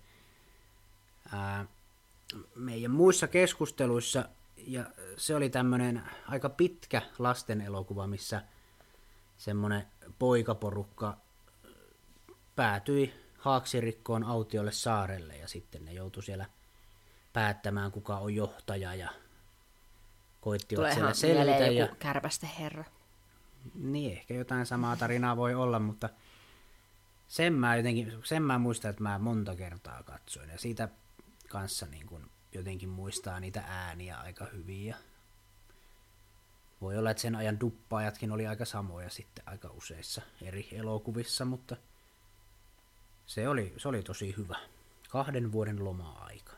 ää, 1.32 1.66
meidän 2.56 2.92
muissa 2.92 3.28
keskusteluissa. 3.28 4.30
Ja 4.58 4.86
se 5.18 5.36
oli 5.36 5.50
tämmöinen 5.50 6.02
aika 6.28 6.50
pitkä 6.50 7.02
lasten 7.20 7.62
elokuva, 7.62 8.08
missä 8.08 8.42
semmoinen 9.38 9.88
poikaporukka 10.20 11.18
päätyi 12.56 13.14
haaksirikkoon 13.38 14.24
autiolle 14.24 14.72
saarelle 14.72 15.38
ja 15.38 15.48
sitten 15.48 15.86
ne 15.86 15.94
joutui 15.94 16.24
siellä 16.24 16.46
päättämään, 17.34 17.92
kuka 17.92 18.18
on 18.18 18.36
johtaja 18.36 18.96
ja 18.96 19.10
koittivat 20.42 20.82
Tulee 20.82 20.94
siellä 20.94 21.14
selvitä. 21.14 21.68
Ja, 21.68 21.88
kärpästen 22.00 22.50
herra. 22.60 22.84
niin, 23.76 24.12
ehkä 24.12 24.34
jotain 24.34 24.66
samaa 24.66 24.96
tarinaa 24.96 25.38
voi 25.38 25.56
olla, 25.56 25.80
mutta 25.80 26.10
sen 27.28 27.54
mä 27.54 27.76
jotenkin, 27.76 28.14
sen 28.24 28.44
mä 28.44 28.60
muistan, 28.60 28.90
että 28.90 29.04
mä 29.04 29.20
monta 29.20 29.56
kertaa 29.56 30.04
katsoin. 30.04 30.50
Ja 30.50 30.58
siitä 30.58 30.90
kanssa 31.50 31.86
niin 31.86 32.08
kun 32.08 32.30
jotenkin 32.54 32.90
muistaa 32.90 33.40
niitä 33.40 33.64
ääniä 33.68 34.18
aika 34.18 34.46
hyvin. 34.46 34.86
Ja 34.86 34.96
voi 36.82 36.98
olla, 36.98 37.12
että 37.12 37.22
sen 37.22 37.36
ajan 37.36 37.60
duppaajatkin 37.60 38.32
oli 38.32 38.48
aika 38.48 38.66
samoja 38.66 39.10
sitten 39.10 39.44
aika 39.48 39.70
useissa 39.70 40.22
eri 40.42 40.68
elokuvissa, 40.72 41.46
mutta 41.46 41.76
se 43.26 43.50
oli, 43.50 43.74
se 43.78 43.88
oli 43.88 44.04
tosi 44.04 44.36
hyvä. 44.38 44.58
Kahden 45.10 45.52
vuoden 45.52 45.84
loma-aika. 45.86 46.54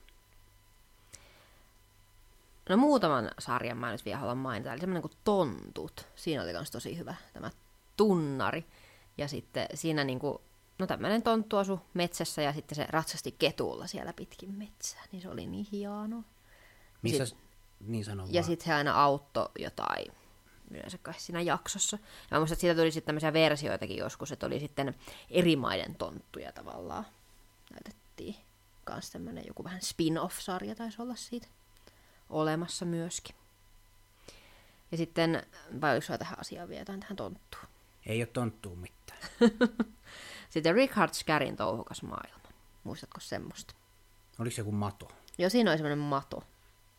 No 2.69 2.77
muutaman 2.77 3.31
sarjan 3.39 3.77
mä 3.77 3.91
nyt 3.91 4.05
vielä 4.05 4.19
haluan 4.19 4.37
mainita. 4.37 4.73
Eli 4.73 4.79
semmoinen 4.79 5.01
kuin 5.01 5.17
Tontut. 5.23 6.07
Siinä 6.15 6.43
oli 6.43 6.53
myös 6.53 6.71
tosi 6.71 6.97
hyvä 6.97 7.15
tämä 7.33 7.51
tunnari. 7.97 8.65
Ja 9.17 9.27
sitten 9.27 9.67
siinä 9.73 10.03
niinku, 10.03 10.41
no 10.79 10.87
tämmöinen 10.87 11.23
tonttu 11.23 11.57
asu 11.57 11.79
metsässä 11.93 12.41
ja 12.41 12.53
sitten 12.53 12.75
se 12.75 12.87
ratsasti 12.89 13.35
ketulla 13.39 13.87
siellä 13.87 14.13
pitkin 14.13 14.51
metsää. 14.51 15.03
Niin 15.11 15.21
se 15.21 15.29
oli 15.29 15.47
niin 15.47 15.67
hienoa. 15.71 16.23
Missä, 17.01 17.25
Sit- 17.25 17.37
niin 17.79 18.05
sanon 18.05 18.33
Ja 18.33 18.43
sitten 18.43 18.67
he 18.67 18.73
aina 18.73 19.03
auttoi 19.03 19.49
jotain 19.59 20.11
yleensä 20.71 20.97
kai 20.97 21.13
siinä 21.17 21.41
jaksossa. 21.41 21.97
Ja 22.01 22.27
mä 22.31 22.39
muistan, 22.39 22.55
että 22.55 22.61
siitä 22.61 22.79
tuli 22.79 22.91
sitten 22.91 23.05
tämmöisiä 23.05 23.33
versioitakin 23.33 23.97
joskus, 23.97 24.31
että 24.31 24.45
oli 24.45 24.59
sitten 24.59 24.95
eri 25.29 25.55
maiden 25.55 25.95
tonttuja 25.95 26.51
tavallaan. 26.51 27.05
Näytettiin 27.71 28.35
kans 28.83 29.11
tämmöinen 29.11 29.43
joku 29.47 29.63
vähän 29.63 29.81
spin-off-sarja 29.81 30.75
taisi 30.75 31.01
olla 31.01 31.15
siitä 31.15 31.47
olemassa 32.29 32.85
myöskin. 32.85 33.35
Ja 34.91 34.97
sitten, 34.97 35.43
vai 35.81 35.91
oliko 35.91 36.05
sulla 36.05 36.17
tähän 36.17 36.39
asiaan 36.39 36.69
vielä 36.69 36.81
jotain 36.81 36.99
tähän 36.99 37.15
tonttuun? 37.15 37.63
Ei 38.05 38.21
ole 38.21 38.25
tonttuu 38.27 38.75
mitään. 38.75 39.19
Sitten 40.49 40.75
Richard 40.75 41.13
Scarin 41.13 41.55
touhukas 41.57 42.03
maailma. 42.03 42.43
Muistatko 42.83 43.19
semmoista? 43.19 43.73
Oliko 44.39 44.55
se 44.55 44.61
joku 44.61 44.71
mato? 44.71 45.07
Joo, 45.37 45.49
siinä 45.49 45.71
oli 45.71 45.77
semmoinen 45.77 45.97
mato. 45.99 46.43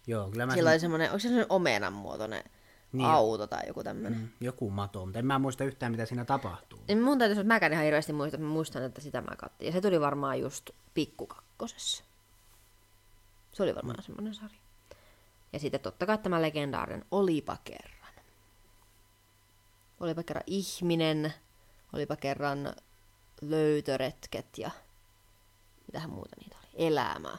Joo, 0.07 0.31
kyllä 0.31 0.47
mä 0.47 0.55
Sillä 0.55 0.69
sen- 0.71 0.75
oli 0.75 0.81
semmoinen, 0.81 1.09
onko 1.09 1.19
se 1.19 1.23
semmoinen 1.23 1.47
omenan 1.53 1.93
muotoinen 1.93 2.45
Niin. 2.93 3.07
auto 3.07 3.47
tai 3.47 3.61
joku 3.67 3.85
tämmöinen? 3.85 4.21
Mm, 4.21 4.29
joku 4.41 4.71
mato, 4.71 5.07
mutta 5.07 5.19
en 5.19 5.27
mä 5.27 5.39
muista 5.39 5.65
yhtään, 5.65 5.93
mitä 5.93 6.07
siinä 6.07 6.25
tapahtuu. 6.25 6.79
Niin 6.89 7.03
mun 7.03 7.19
täytyy 7.19 7.35
sanoa, 7.35 7.41
että 7.43 7.55
mäkään 7.55 7.73
ihan 7.73 7.85
hirveästi 7.85 8.13
muista, 8.13 8.39
mä 8.39 8.47
muistan, 8.49 8.83
että 8.83 9.01
sitä 9.01 9.21
mä 9.21 9.37
kattin. 9.37 9.67
Ja 9.67 9.73
se 9.73 9.81
tuli 9.81 10.01
varmaan 10.01 10.41
just 10.41 10.71
pikkukakkosessa. 10.95 12.05
Se 13.53 13.63
oli 13.63 13.75
varmaan 13.75 14.03
semmoinen 14.03 14.35
sarja. 14.35 14.59
Ja 15.55 15.61
sitten 15.61 15.81
totta 15.81 16.07
kai 16.07 16.19
tämä 16.19 16.43
legendaarinen 16.43 17.05
Olipa 17.11 17.57
kerran. 17.65 18.15
Olipa 20.01 20.23
kerran 20.23 20.45
ihminen, 20.47 21.35
olipa 21.93 22.17
kerran 22.17 22.75
löytöretket 23.41 24.59
ja 24.59 24.71
mitähän 25.87 26.11
muuta 26.11 26.37
niitä 26.41 26.57
oli. 26.59 26.87
Elämä. 26.87 27.39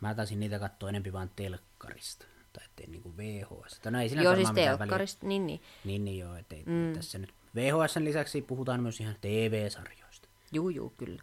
Mä 0.00 0.14
taisin 0.14 0.40
niitä 0.40 0.58
katsoa 0.58 0.88
enempi 0.88 1.12
vaan 1.12 1.30
telkkarista. 1.36 2.26
Tai 2.52 2.64
ettei 2.64 2.86
niinku 2.86 3.16
VHS. 3.16 3.80
No 3.84 4.00
ei 4.00 4.10
Joo, 4.22 4.34
siis 4.34 4.50
telkkarista, 4.54 5.26
niin 5.26 5.46
niin. 5.46 5.60
Niin, 5.84 6.04
niin 6.04 6.18
joo, 6.18 6.36
ettei 6.36 6.62
mm. 6.66 6.92
tässä 6.94 7.18
nyt 7.18 7.34
VHSn 7.54 8.04
lisäksi 8.04 8.42
puhutaan 8.42 8.82
myös 8.82 9.00
ihan 9.00 9.16
TV-sarjoista. 9.20 10.28
Juu, 10.52 10.68
juu, 10.68 10.90
kyllä. 10.90 11.22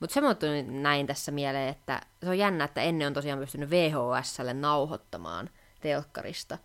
Mutta 0.00 0.14
semmoinen 0.14 0.36
tuli 0.36 0.62
näin 0.62 1.06
tässä 1.06 1.32
mieleen, 1.32 1.68
että 1.68 2.00
se 2.22 2.28
on 2.28 2.38
jännä, 2.38 2.64
että 2.64 2.82
ennen 2.82 3.06
on 3.06 3.14
tosiaan 3.14 3.38
pystynyt 3.38 3.70
VHSlle 3.70 4.54
nauhoittamaan 4.54 5.50
telkkarista. 5.80 6.58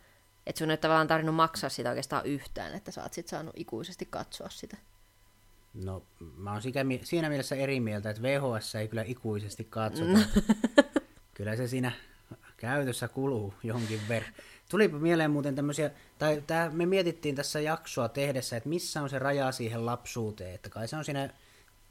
Että 0.48 0.60
sun 0.60 0.72
ei 0.72 0.78
tavallaan 0.78 1.08
tarvinnut 1.08 1.36
maksaa 1.36 1.70
sitä 1.70 1.90
oikeastaan 1.90 2.26
yhtään, 2.26 2.76
että 2.76 2.92
sä 2.92 3.04
oot 3.04 3.14
sit 3.14 3.28
saanut 3.28 3.54
ikuisesti 3.58 4.06
katsoa 4.06 4.50
sitä. 4.50 4.78
No, 5.74 6.04
mä 6.38 6.52
oon 6.52 6.62
sikä, 6.62 6.86
siinä 7.04 7.30
mielessä 7.30 7.56
eri 7.56 7.80
mieltä, 7.80 8.10
että 8.10 8.22
VHS 8.22 8.76
ei 8.76 8.88
kyllä 8.88 9.04
ikuisesti 9.08 9.64
katsota. 9.64 10.20
kyllä 11.38 11.56
se 11.56 11.68
siinä 11.68 11.92
käytössä 12.58 13.08
kuluu 13.08 13.54
jonkin 13.64 14.02
verran. 14.10 14.34
Tuli 14.70 14.88
mieleen 14.88 15.32
muuten 15.32 15.56
tämmöisiä, 15.56 15.92
tai 16.18 16.44
tää, 16.48 16.70
me 16.70 16.86
mietittiin 16.86 17.36
tässä 17.36 17.60
jaksoa 17.60 18.10
tehdessä, 18.10 18.58
että 18.58 18.70
missä 18.70 19.02
on 19.02 19.10
se 19.10 19.20
raja 19.20 19.52
siihen 19.52 19.86
lapsuuteen, 19.86 20.56
että 20.56 20.70
kai 20.70 20.88
se 20.88 20.96
on 20.96 21.06
siinä 21.06 21.30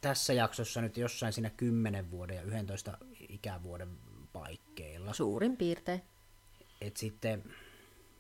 tässä 0.00 0.32
jaksossa 0.32 0.80
nyt 0.80 0.96
jossain 0.96 1.32
siinä 1.32 1.50
10 1.50 2.10
vuoden 2.10 2.36
ja 2.36 2.42
11 2.42 2.98
ikävuoden 3.28 3.98
paikkeilla. 4.32 5.12
Suurin 5.12 5.56
piirtein. 5.56 6.02
Et 6.80 6.96
sitten 6.96 7.44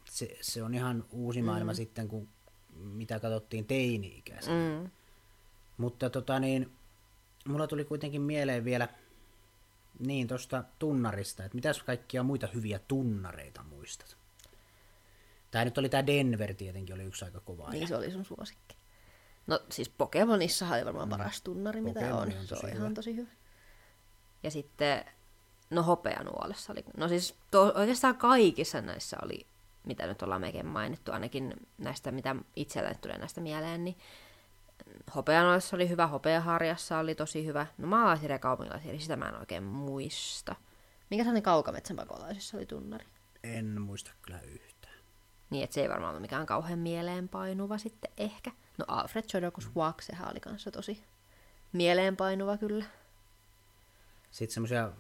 se, 0.04 0.38
se 0.40 0.62
on 0.62 0.74
ihan 0.74 1.04
uusi 1.10 1.42
maailma 1.42 1.72
mm. 1.72 1.76
sitten, 1.76 2.08
kun 2.08 2.28
mitä 2.76 3.20
katsottiin 3.20 3.66
teini-ikäisenä. 3.66 4.80
Mm. 4.80 4.90
Mutta 5.76 6.10
tota 6.10 6.38
niin, 6.38 6.72
mulla 7.46 7.66
tuli 7.66 7.84
kuitenkin 7.84 8.22
mieleen 8.22 8.64
vielä 8.64 8.88
niin 9.98 10.28
tuosta 10.28 10.64
tunnarista, 10.78 11.44
että 11.44 11.54
mitäs 11.54 11.82
kaikkia 11.82 12.22
muita 12.22 12.46
hyviä 12.54 12.78
tunnareita 12.78 13.62
muistat? 13.62 14.16
Tää 15.50 15.64
nyt 15.64 15.78
oli 15.78 15.88
tää 15.88 16.06
Denver 16.06 16.54
tietenkin, 16.54 16.94
oli 16.94 17.04
yksi 17.04 17.24
aika 17.24 17.40
kova. 17.40 17.70
Niin 17.70 17.88
se 17.88 17.96
oli 17.96 18.10
sun 18.10 18.24
suosikki. 18.24 18.77
No 19.48 19.60
siis 19.70 19.88
Pokemonissa 19.88 20.68
oli 20.68 20.84
varmaan 20.84 21.08
paras 21.08 21.42
tunnari, 21.42 21.80
mitä 21.80 22.00
Pokemon 22.00 22.22
on. 22.22 22.28
on 22.28 22.46
Se 22.46 22.54
on 22.54 22.60
hyvä. 22.62 22.74
ihan 22.74 22.94
tosi 22.94 23.16
hyvä. 23.16 23.30
Ja 24.42 24.50
sitten, 24.50 25.04
no 25.70 25.82
hopeanuolessa 25.82 26.72
oli, 26.72 26.84
no 26.96 27.08
siis 27.08 27.34
to, 27.50 27.72
oikeastaan 27.74 28.16
kaikissa 28.16 28.80
näissä 28.80 29.16
oli, 29.24 29.46
mitä 29.84 30.06
nyt 30.06 30.22
ollaan 30.22 30.40
mekin 30.40 30.66
mainittu, 30.66 31.12
ainakin 31.12 31.54
näistä, 31.78 32.10
mitä 32.10 32.36
itsellä 32.56 32.94
tulee 32.94 33.18
näistä 33.18 33.40
mieleen, 33.40 33.84
niin 33.84 33.96
hopeanuolessa 35.14 35.76
oli 35.76 35.88
hyvä, 35.88 36.06
hopeaharjassa 36.06 36.98
oli 36.98 37.14
tosi 37.14 37.46
hyvä. 37.46 37.66
No 37.78 37.86
maalaisjärjen 37.88 38.34
ja 38.34 38.38
kaupunkilaisjärjen, 38.38 39.02
sitä 39.02 39.16
mä 39.16 39.28
en 39.28 39.38
oikein 39.38 39.62
muista. 39.64 40.54
Mikä 41.10 41.22
sellainen 41.22 41.42
kaukametsän 41.42 41.96
pakolaisissa 41.96 42.56
oli 42.56 42.66
tunnari? 42.66 43.06
En 43.44 43.80
muista 43.80 44.10
kyllä 44.22 44.40
yhtään. 44.40 44.67
Niin, 45.50 45.64
että 45.64 45.74
se 45.74 45.82
ei 45.82 45.88
varmaan 45.88 46.10
ollut 46.10 46.22
mikään 46.22 46.46
kauhean 46.46 46.78
mieleenpainuva 46.78 47.78
sitten 47.78 48.10
ehkä. 48.16 48.50
No 48.78 48.84
Alfred 48.88 49.24
Jodocus 49.34 49.76
Walk, 49.76 50.02
sehän 50.02 50.30
oli 50.30 50.40
kanssa 50.40 50.70
tosi 50.70 51.04
mieleenpainuva 51.72 52.56
kyllä. 52.56 52.84
Sitten 54.30 54.54
semmoisia 54.54 54.92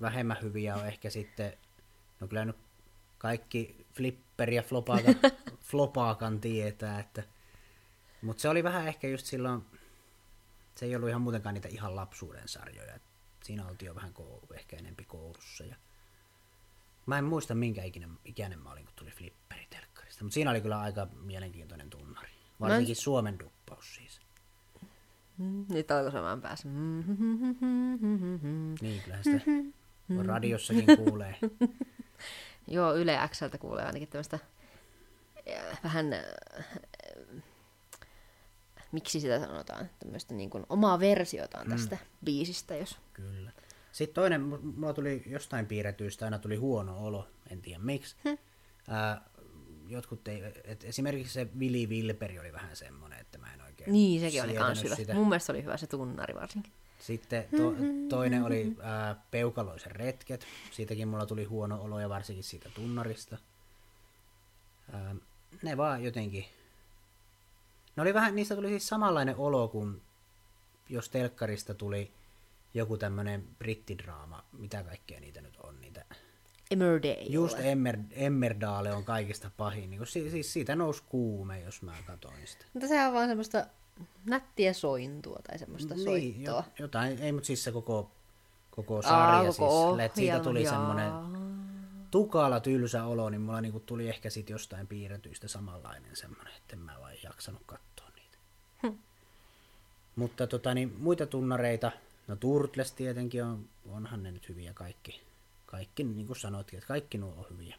vähemmän 0.00 0.36
hyviä 0.42 0.76
on 0.76 0.86
ehkä 0.86 1.10
sitten, 1.10 1.52
no 2.20 2.28
kyllä 2.28 2.44
nyt 2.44 2.56
kaikki 3.18 3.86
Flipper 3.94 4.50
ja 4.50 4.62
Flopakan, 4.62 5.14
Flopakan 5.70 6.40
tietää, 6.40 7.00
että 7.00 7.22
mutta 8.24 8.40
se 8.40 8.48
oli 8.48 8.64
vähän 8.64 8.88
ehkä 8.88 9.08
just 9.08 9.26
silloin, 9.26 9.64
se 10.74 10.86
ei 10.86 10.96
ollut 10.96 11.08
ihan 11.08 11.22
muutenkaan 11.22 11.54
niitä 11.54 11.68
ihan 11.68 11.96
lapsuuden 11.96 12.48
sarjoja. 12.48 12.98
Siinä 13.42 13.66
oltiin 13.66 13.86
jo 13.86 13.94
vähän 13.94 14.12
koulu, 14.12 14.48
ehkä 14.54 14.76
enempi 14.76 15.04
koulussa. 15.04 15.64
Ja... 15.64 15.76
Mä 17.06 17.18
en 17.18 17.24
muista 17.24 17.54
minkä 17.54 17.82
ikäinen, 17.82 18.18
ikäinen 18.24 18.58
mä 18.58 18.72
olin, 18.72 18.84
kun 18.84 18.94
tuli 18.96 19.10
telkkarista, 19.10 19.43
mutta 20.22 20.34
siinä 20.34 20.50
oli 20.50 20.60
kyllä 20.60 20.80
aika 20.80 21.06
mielenkiintoinen 21.22 21.90
tunnari. 21.90 22.28
Varsinkin 22.60 22.96
Suomen 22.96 23.38
duppaus 23.38 23.94
siis. 23.94 24.20
Mm, 25.38 25.66
Nyt 25.68 25.90
alkoi 25.90 26.12
samaan 26.12 26.40
päässä. 26.42 26.68
Mm, 26.68 27.04
Niin, 28.80 29.02
kyllähän 29.02 29.24
sitä 29.24 29.40
radiossakin 30.32 30.84
kuulee. 30.96 31.36
Joo, 32.68 32.94
Yle 32.94 33.18
Xltä 33.28 33.58
kuulee 33.58 33.84
ainakin 33.84 34.08
tämmöistä 34.08 34.38
äh, 35.56 35.78
vähän, 35.84 36.12
äh, 36.12 36.22
miksi 38.92 39.20
sitä 39.20 39.40
sanotaan, 39.40 39.90
tämmöistä 39.98 40.34
niin 40.34 40.50
kuin 40.50 40.66
omaa 40.68 41.00
versiotaan 41.00 41.68
tästä 41.68 41.98
biisistä, 42.24 42.76
jos... 42.76 42.98
Kyllä. 43.12 43.52
Sitten 43.92 44.14
toinen, 44.14 44.40
mu- 44.40 44.60
mulla 44.76 44.92
tuli 44.92 45.22
jostain 45.26 45.66
piirretyistä 45.66 46.24
aina 46.24 46.38
tuli 46.38 46.56
huono 46.56 47.04
olo, 47.06 47.28
en 47.50 47.62
tiedä 47.62 47.78
miksi. 47.78 48.16
Ää, 48.88 49.20
jotkut 49.88 50.28
ei, 50.28 50.42
et 50.64 50.84
esimerkiksi 50.84 51.32
se 51.32 51.48
Vili 51.58 51.88
Vilperi 51.88 52.38
oli 52.38 52.52
vähän 52.52 52.76
semmoinen, 52.76 53.20
että 53.20 53.38
mä 53.38 53.54
en 53.54 53.62
oikein 53.62 53.92
Niin, 53.92 54.20
sekin 54.20 54.42
oli 54.42 54.54
kans 54.54 54.84
hyvä. 54.84 54.94
Sitä. 54.94 55.14
Mun 55.14 55.28
mielestä 55.28 55.52
oli 55.52 55.62
hyvä 55.62 55.76
se 55.76 55.86
tunnari 55.86 56.34
varsinkin. 56.34 56.72
Sitten 56.98 57.44
to, 57.56 57.74
toinen 58.08 58.44
oli 58.44 58.76
ää, 58.82 59.22
Peukaloisen 59.30 59.92
retket. 59.92 60.46
Siitäkin 60.70 61.08
mulla 61.08 61.26
tuli 61.26 61.44
huono 61.44 61.82
olo 61.82 62.00
ja 62.00 62.08
varsinkin 62.08 62.44
siitä 62.44 62.68
tunnarista. 62.68 63.38
Ää, 64.92 65.16
ne 65.62 65.76
vaan 65.76 66.04
jotenkin... 66.04 66.44
Ne 67.96 68.02
oli 68.02 68.14
vähän, 68.14 68.34
niistä 68.34 68.54
tuli 68.54 68.68
siis 68.68 68.88
samanlainen 68.88 69.36
olo 69.36 69.68
kuin 69.68 70.02
jos 70.88 71.08
telkkarista 71.08 71.74
tuli 71.74 72.12
joku 72.74 72.96
tämmönen 72.96 73.48
brittidraama, 73.58 74.44
mitä 74.52 74.82
kaikkea 74.82 75.20
niitä 75.20 75.40
nyt 75.40 75.56
on. 75.56 75.73
Emmerdale. 76.70 77.22
Just 77.28 77.58
Emmer, 77.60 77.98
Emmerdale 78.10 78.92
on 78.92 79.04
kaikista 79.04 79.50
pahin, 79.56 79.90
niin 79.90 80.06
si, 80.06 80.30
siis 80.30 80.52
siitä 80.52 80.76
nousi 80.76 81.02
kuume, 81.08 81.60
jos 81.60 81.82
mä 81.82 81.92
katsoin 82.06 82.46
sitä. 82.46 82.64
Mutta 82.72 82.88
sehän 82.88 83.08
on 83.08 83.14
vaan 83.14 83.28
semmoista 83.28 83.66
nättiä 84.24 84.72
sointua 84.72 85.38
tai 85.48 85.58
semmoista 85.58 85.94
Niin, 85.94 86.04
soittoa. 86.04 86.64
jo, 86.78 86.84
jotain, 86.84 87.18
ei, 87.18 87.32
mutta 87.32 87.46
siis 87.46 87.64
se 87.64 87.72
koko, 87.72 88.10
koko 88.70 88.96
Aa, 88.96 89.02
sarja 89.02 89.52
koko 89.52 89.90
siis, 89.94 90.04
että 90.04 90.16
siitä 90.16 90.40
tuli 90.40 90.66
semmoinen 90.66 91.12
tukala 92.10 92.60
tylsä 92.60 93.04
olo, 93.04 93.30
niin 93.30 93.40
mulla 93.40 93.60
niinku 93.60 93.80
tuli 93.80 94.08
ehkä 94.08 94.30
sit 94.30 94.50
jostain 94.50 94.86
piirretyistä 94.86 95.48
samanlainen 95.48 96.16
semmoinen, 96.16 96.54
että 96.56 96.76
en 96.76 96.82
mä 96.82 96.96
vain 97.00 97.18
jaksanut 97.22 97.62
katsoa 97.66 98.08
niitä. 98.16 98.38
Hm. 98.82 98.98
Mutta 100.16 100.46
tota, 100.46 100.74
niin, 100.74 100.94
muita 100.98 101.26
tunnareita, 101.26 101.92
no 102.28 102.36
Turtles 102.36 102.92
tietenkin 102.92 103.44
on, 103.44 103.68
onhan 103.90 104.22
ne 104.22 104.30
nyt 104.30 104.48
hyviä 104.48 104.72
kaikki. 104.74 105.23
Kaikki, 105.74 106.04
niin 106.04 106.26
kuin 106.26 106.36
sanoitkin, 106.36 106.76
että 106.76 106.88
kaikki 106.88 107.18
nuo 107.18 107.34
on 107.36 107.46
hyviä. 107.50 107.76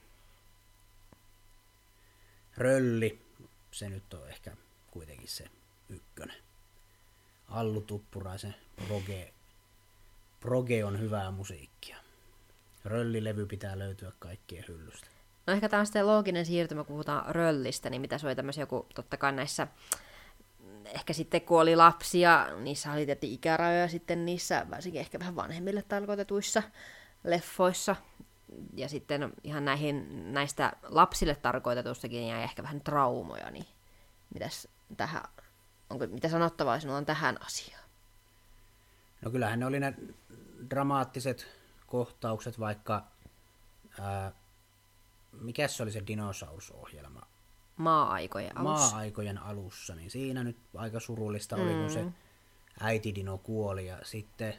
Rölli, 2.57 3.21
se 3.71 3.89
nyt 3.89 4.13
on 4.13 4.29
ehkä 4.29 4.57
kuitenkin 4.91 5.27
se 5.27 5.45
ykkönen. 5.89 6.35
Allu 7.49 7.81
Tuppuraisen 7.81 8.55
proge, 8.75 9.33
proge 10.39 10.85
on 10.85 10.99
hyvää 10.99 11.31
musiikkia. 11.31 11.97
Röllilevy 12.85 13.45
pitää 13.45 13.79
löytyä 13.79 14.11
kaikkien 14.19 14.65
hyllystä. 14.67 15.07
No 15.47 15.53
ehkä 15.53 15.69
tämä 15.69 15.79
on 15.79 15.85
sitten 15.85 16.07
looginen 16.07 16.45
siirtymä, 16.45 16.83
kun 16.83 16.93
puhutaan 16.93 17.35
röllistä, 17.35 17.89
niin 17.89 18.01
mitä 18.01 18.17
se 18.17 18.27
oli 18.27 18.35
tämmöisiä 18.35 18.61
joku, 18.61 18.87
totta 18.95 19.17
kai 19.17 19.31
näissä, 19.31 19.67
ehkä 20.85 21.13
sitten 21.13 21.41
kun 21.41 21.61
oli 21.61 21.75
lapsia, 21.75 22.47
niissä 22.59 22.91
oli 22.91 23.05
tietysti 23.05 23.33
ikärajoja 23.33 23.87
sitten 23.87 24.25
niissä, 24.25 24.65
varsinkin 24.71 25.01
ehkä 25.01 25.19
vähän 25.19 25.35
vanhemmille 25.35 25.81
tarkoitetuissa 25.81 26.63
leffoissa, 27.25 27.95
ja 28.73 28.89
sitten 28.89 29.33
ihan 29.43 29.65
näihin, 29.65 30.05
näistä 30.33 30.73
lapsille 30.83 31.35
tarkoitetustakin 31.35 32.27
jäi 32.27 32.43
ehkä 32.43 32.63
vähän 32.63 32.81
traumoja, 32.81 33.51
niin 33.51 33.65
mitäs 34.33 34.67
tähän, 34.97 35.23
onko, 35.89 36.07
mitä 36.07 36.29
sanottavaa 36.29 36.79
sinulla 36.79 36.97
on 36.97 37.05
tähän 37.05 37.37
asiaan? 37.45 37.83
No 39.21 39.31
kyllähän 39.31 39.59
ne 39.59 39.65
oli 39.65 39.79
ne 39.79 39.93
dramaattiset 40.69 41.47
kohtaukset, 41.87 42.59
vaikka 42.59 43.03
ää, 43.99 44.31
mikä 45.31 45.67
se 45.67 45.83
oli 45.83 45.91
se 45.91 46.03
dinosaurusohjelma? 46.07 47.21
Maa-aikojen 47.77 48.57
alussa. 48.57 48.89
Maa-aikojen 48.89 49.37
alussa, 49.37 49.95
niin 49.95 50.11
siinä 50.11 50.43
nyt 50.43 50.57
aika 50.75 50.99
surullista 50.99 51.57
mm. 51.57 51.63
oli, 51.63 51.73
kun 51.73 51.89
se 51.89 52.03
mm. 52.03 52.13
äiti 52.79 53.15
Dino 53.15 53.37
kuoli 53.37 53.87
ja 53.87 53.97
sitten 54.03 54.53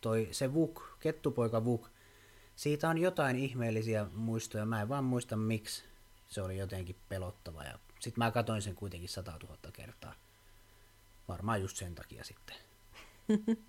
toi 0.00 0.28
se 0.30 0.54
Vuk, 0.54 0.82
kettupoika 1.00 1.64
Vuk, 1.64 1.88
siitä 2.62 2.88
on 2.88 2.98
jotain 2.98 3.36
ihmeellisiä 3.36 4.06
muistoja, 4.14 4.66
mä 4.66 4.80
en 4.80 4.88
vaan 4.88 5.04
muista 5.04 5.36
miksi 5.36 5.84
se 6.28 6.42
oli 6.42 6.58
jotenkin 6.58 6.96
pelottava 7.08 7.64
ja 7.64 7.78
sitten 8.00 8.24
mä 8.24 8.30
katoin 8.30 8.62
sen 8.62 8.74
kuitenkin 8.74 9.08
sata 9.08 9.32
tuhatta 9.38 9.72
kertaa. 9.72 10.14
Varmaan 11.28 11.60
just 11.60 11.76
sen 11.76 11.94
takia 11.94 12.24
sitten. 12.24 12.56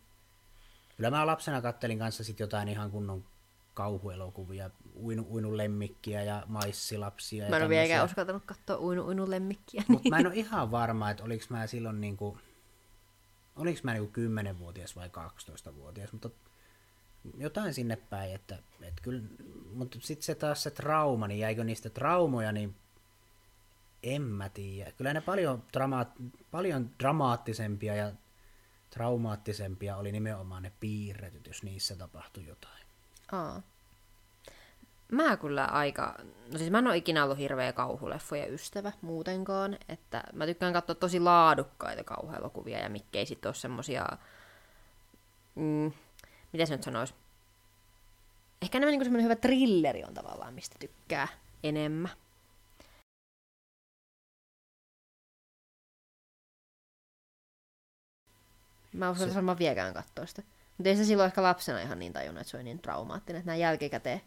Kyllä 0.97 1.11
mä 1.11 1.27
lapsena 1.27 1.61
kattelin 1.61 1.99
kanssa 1.99 2.23
sit 2.23 2.39
jotain 2.39 2.67
ihan 2.67 2.91
kunnon 2.91 3.25
kauhuelokuvia, 3.73 4.69
uinu, 4.95 5.27
uinu 5.29 5.57
lemmikkiä 5.57 6.23
ja 6.23 6.43
maissilapsia. 6.47 7.49
Mä 7.49 7.57
en 7.57 7.63
ole 7.63 7.69
vieläkään 7.69 8.05
uskaltanut 8.05 8.43
katsoa 8.45 8.77
uinu, 8.77 9.05
uinu 9.07 9.29
lemmikkiä. 9.29 9.83
Mutta 9.87 10.09
mä 10.09 10.19
en 10.19 10.27
ole 10.27 10.35
ihan 10.35 10.71
varma, 10.71 11.09
että 11.09 11.23
oliko 11.23 11.45
mä 11.49 11.67
silloin 11.67 12.01
niinku, 12.01 12.37
oliko 13.55 13.79
mä 13.83 13.93
niinku 13.93 14.11
10-vuotias 14.19 14.95
vai 14.95 15.07
12-vuotias, 15.07 16.11
mutta 16.11 16.29
jotain 17.37 17.73
sinne 17.73 17.95
päin, 17.95 18.35
että, 18.35 18.59
että 18.81 19.01
kyllä, 19.01 19.21
mutta 19.73 19.97
sitten 20.01 20.25
se 20.25 20.35
taas 20.35 20.63
se 20.63 20.71
trauma, 20.71 21.27
niin 21.27 21.39
jäikö 21.39 21.63
niistä 21.63 21.89
traumoja, 21.89 22.51
niin 22.51 22.75
en 24.03 24.21
mä 24.21 24.49
tiedä. 24.49 24.91
Kyllä 24.91 25.13
ne 25.13 25.21
paljon, 25.21 25.63
drama, 25.73 26.05
paljon 26.51 26.89
dramaattisempia 26.99 27.95
ja 27.95 28.11
traumaattisempia 28.89 29.97
oli 29.97 30.11
nimenomaan 30.11 30.63
ne 30.63 30.71
piirretyt, 30.79 31.47
jos 31.47 31.63
niissä 31.63 31.95
tapahtui 31.95 32.45
jotain. 32.45 32.85
Aa. 33.31 33.61
Mä 35.11 35.37
kyllä 35.37 35.65
aika, 35.65 36.15
no 36.51 36.57
siis 36.57 36.71
mä 36.71 36.79
en 36.79 36.87
ole 36.87 36.97
ikinä 36.97 37.23
ollut 37.23 37.37
hirveä 37.37 37.73
kauhuleffoja 37.73 38.47
ystävä 38.47 38.91
muutenkaan, 39.01 39.77
että 39.89 40.23
mä 40.33 40.45
tykkään 40.45 40.73
katsoa 40.73 40.95
tosi 40.95 41.19
laadukkaita 41.19 42.03
kauhuelokuvia 42.03 42.79
ja 42.79 42.89
mikkei 42.89 43.25
sit 43.25 43.45
ole 43.45 43.53
semmosia, 43.53 44.05
mm, 45.55 45.91
miten 46.53 46.67
se 46.67 46.73
nyt 46.73 46.83
sanois, 46.83 47.13
ehkä 48.61 48.77
enemmän 48.77 48.91
niin 48.91 49.03
semmoinen 49.03 49.23
hyvä 49.23 49.35
trilleri 49.35 50.03
on 50.03 50.13
tavallaan, 50.13 50.53
mistä 50.53 50.75
tykkää 50.79 51.27
enemmän. 51.63 52.11
Mä 58.93 59.09
osaan 59.09 59.29
se... 59.29 59.35
varmaan 59.35 59.59
viekään 59.59 59.93
katsoa 59.93 60.25
sitä. 60.25 60.43
Mutta 60.77 60.89
ei 60.89 60.95
se 60.95 61.05
silloin 61.05 61.27
ehkä 61.27 61.43
lapsena 61.43 61.79
ihan 61.79 61.99
niin 61.99 62.13
tajunnut, 62.13 62.41
että 62.41 62.51
se 62.51 62.57
oli 62.57 62.63
niin 62.63 62.79
traumaattinen. 62.79 63.39
Että 63.39 63.51
näin 63.51 63.59
jälkikäteen 63.59 64.21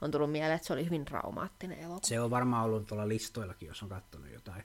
on 0.00 0.10
tullut 0.10 0.32
mieleen, 0.32 0.54
että 0.54 0.66
se 0.66 0.72
oli 0.72 0.84
hyvin 0.84 1.04
traumaattinen 1.04 1.78
elokuva. 1.78 2.06
Se 2.06 2.20
on 2.20 2.30
varmaan 2.30 2.64
ollut 2.64 2.86
tuolla 2.86 3.08
listoillakin, 3.08 3.66
jos 3.66 3.82
on 3.82 3.88
katsonut 3.88 4.30
jotain 4.30 4.64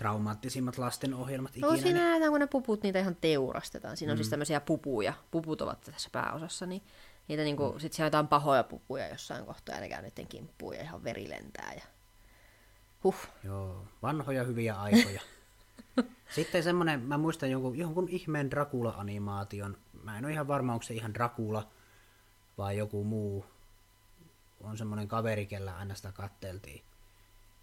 traumaattisimmat 0.00 0.78
lastenohjelmat 0.78 1.50
ikinä. 1.50 1.66
No 1.66 1.72
siinä 1.76 1.84
niin- 1.84 1.96
nähdään, 1.96 2.30
kun 2.30 2.40
ne 2.40 2.46
puput, 2.46 2.82
niitä 2.82 2.98
ihan 2.98 3.16
teurastetaan. 3.20 3.96
Siinä 3.96 4.12
on 4.12 4.16
siis 4.16 4.18
mm. 4.18 4.24
siis 4.24 4.30
tämmöisiä 4.30 4.60
pupuja. 4.60 5.12
Puput 5.30 5.62
ovat 5.62 5.80
tässä 5.80 6.08
pääosassa, 6.12 6.66
niin 6.66 6.82
niitä 7.28 7.42
niinku, 7.42 7.72
mm. 7.72 7.78
sit 7.78 7.92
siellä 7.92 8.06
jotain 8.06 8.28
pahoja 8.28 8.64
pupuja 8.64 9.08
jossain 9.08 9.44
kohtaa, 9.44 9.74
ja 9.74 9.80
ne 9.80 9.88
käy 9.88 10.02
niiden 10.02 10.26
kimppuun 10.26 10.74
ja 10.74 10.82
ihan 10.82 11.04
veri 11.04 11.28
lentää. 11.28 11.72
Ja... 11.72 11.82
Huh. 13.04 13.14
Joo, 13.44 13.86
vanhoja 14.02 14.44
hyviä 14.44 14.74
aikoja. 14.74 15.20
Sitten 16.34 16.62
semmonen, 16.62 17.00
mä 17.00 17.18
muistan 17.18 17.50
jonkun, 17.50 17.78
jonkun 17.78 18.08
ihmeen 18.08 18.50
Dracula-animaation. 18.50 19.76
Mä 20.02 20.18
en 20.18 20.24
ole 20.24 20.32
ihan 20.32 20.48
varma, 20.48 20.72
onko 20.72 20.82
se 20.82 20.94
ihan 20.94 21.14
Dracula 21.14 21.68
vai 22.58 22.78
joku 22.78 23.04
muu. 23.04 23.46
On 24.60 24.78
semmonen 24.78 25.08
kaveri, 25.08 25.46
kellä 25.46 25.76
aina 25.76 25.94
sitä 25.94 26.12
katteltiin. 26.12 26.82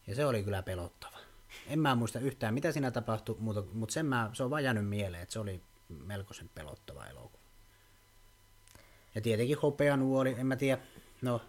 Ja 0.08 0.16
se 0.16 0.26
oli 0.26 0.44
kyllä 0.44 0.64
pelottava. 0.64 1.27
En 1.68 1.80
mä 1.80 1.96
muista 1.96 2.20
yhtään, 2.20 2.54
mitä 2.54 2.72
siinä 2.72 2.92
tapahtui, 2.92 3.36
mutta, 3.40 3.64
mutta 3.74 3.94
sen 3.94 4.06
mä, 4.06 4.30
se 4.34 4.44
on 4.44 4.50
vaan 4.50 4.64
jäänyt 4.64 4.90
mieleen, 4.90 5.24
että 5.24 5.34
se 5.34 5.40
oli 5.40 5.62
melkoisen 5.90 6.50
pelottava 6.56 7.06
elokuva. 7.06 7.44
Ja 9.16 9.22
tietenkin 9.22 9.58
nuoli, 9.98 10.36
en 10.40 10.48
mä 10.48 10.56
tiedä, 10.56 10.82
no 11.22 11.42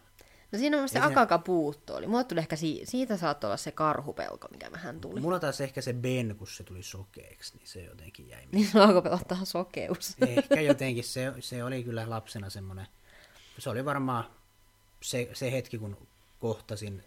No 0.53 0.59
siinä 0.59 0.83
on 0.83 0.89
se 0.89 0.99
akaka 0.99 1.39
puutto 1.39 1.97
oli. 1.97 2.07
Mulla 2.07 2.25
tuli 2.25 2.41
ehkä 2.41 2.57
si- 2.57 2.81
siitä 2.85 3.17
saattoi 3.17 3.49
olla 3.49 3.57
se 3.57 3.73
karhupelko, 3.73 4.49
mikä 4.51 4.73
vähän 4.73 5.01
tuli. 5.01 5.21
Mulla 5.21 5.41
taas 5.41 5.61
ehkä 5.61 5.81
se 5.81 5.93
Ben, 5.93 6.37
kun 6.39 6.47
se 6.47 6.65
tuli 6.65 6.83
sokeeksi, 6.83 7.57
niin 7.57 7.69
se 7.69 7.83
jotenkin 7.83 8.29
jäi. 8.29 8.47
Niin 8.53 8.67
se 8.67 8.81
alkoi 8.81 9.03
pelottaa 9.03 9.45
sokeus. 9.45 10.17
Ehkä 10.27 10.61
jotenkin 10.71 11.05
se, 11.05 11.33
se 11.41 11.65
oli 11.65 11.85
kyllä 11.85 12.11
lapsena 12.11 12.51
semmoinen, 12.51 12.87
se 13.59 13.71
oli 13.71 13.85
varmaan 13.85 14.25
se, 15.03 15.31
se 15.33 15.53
hetki, 15.53 15.79
kun 15.79 15.97
kohtasin 16.41 17.05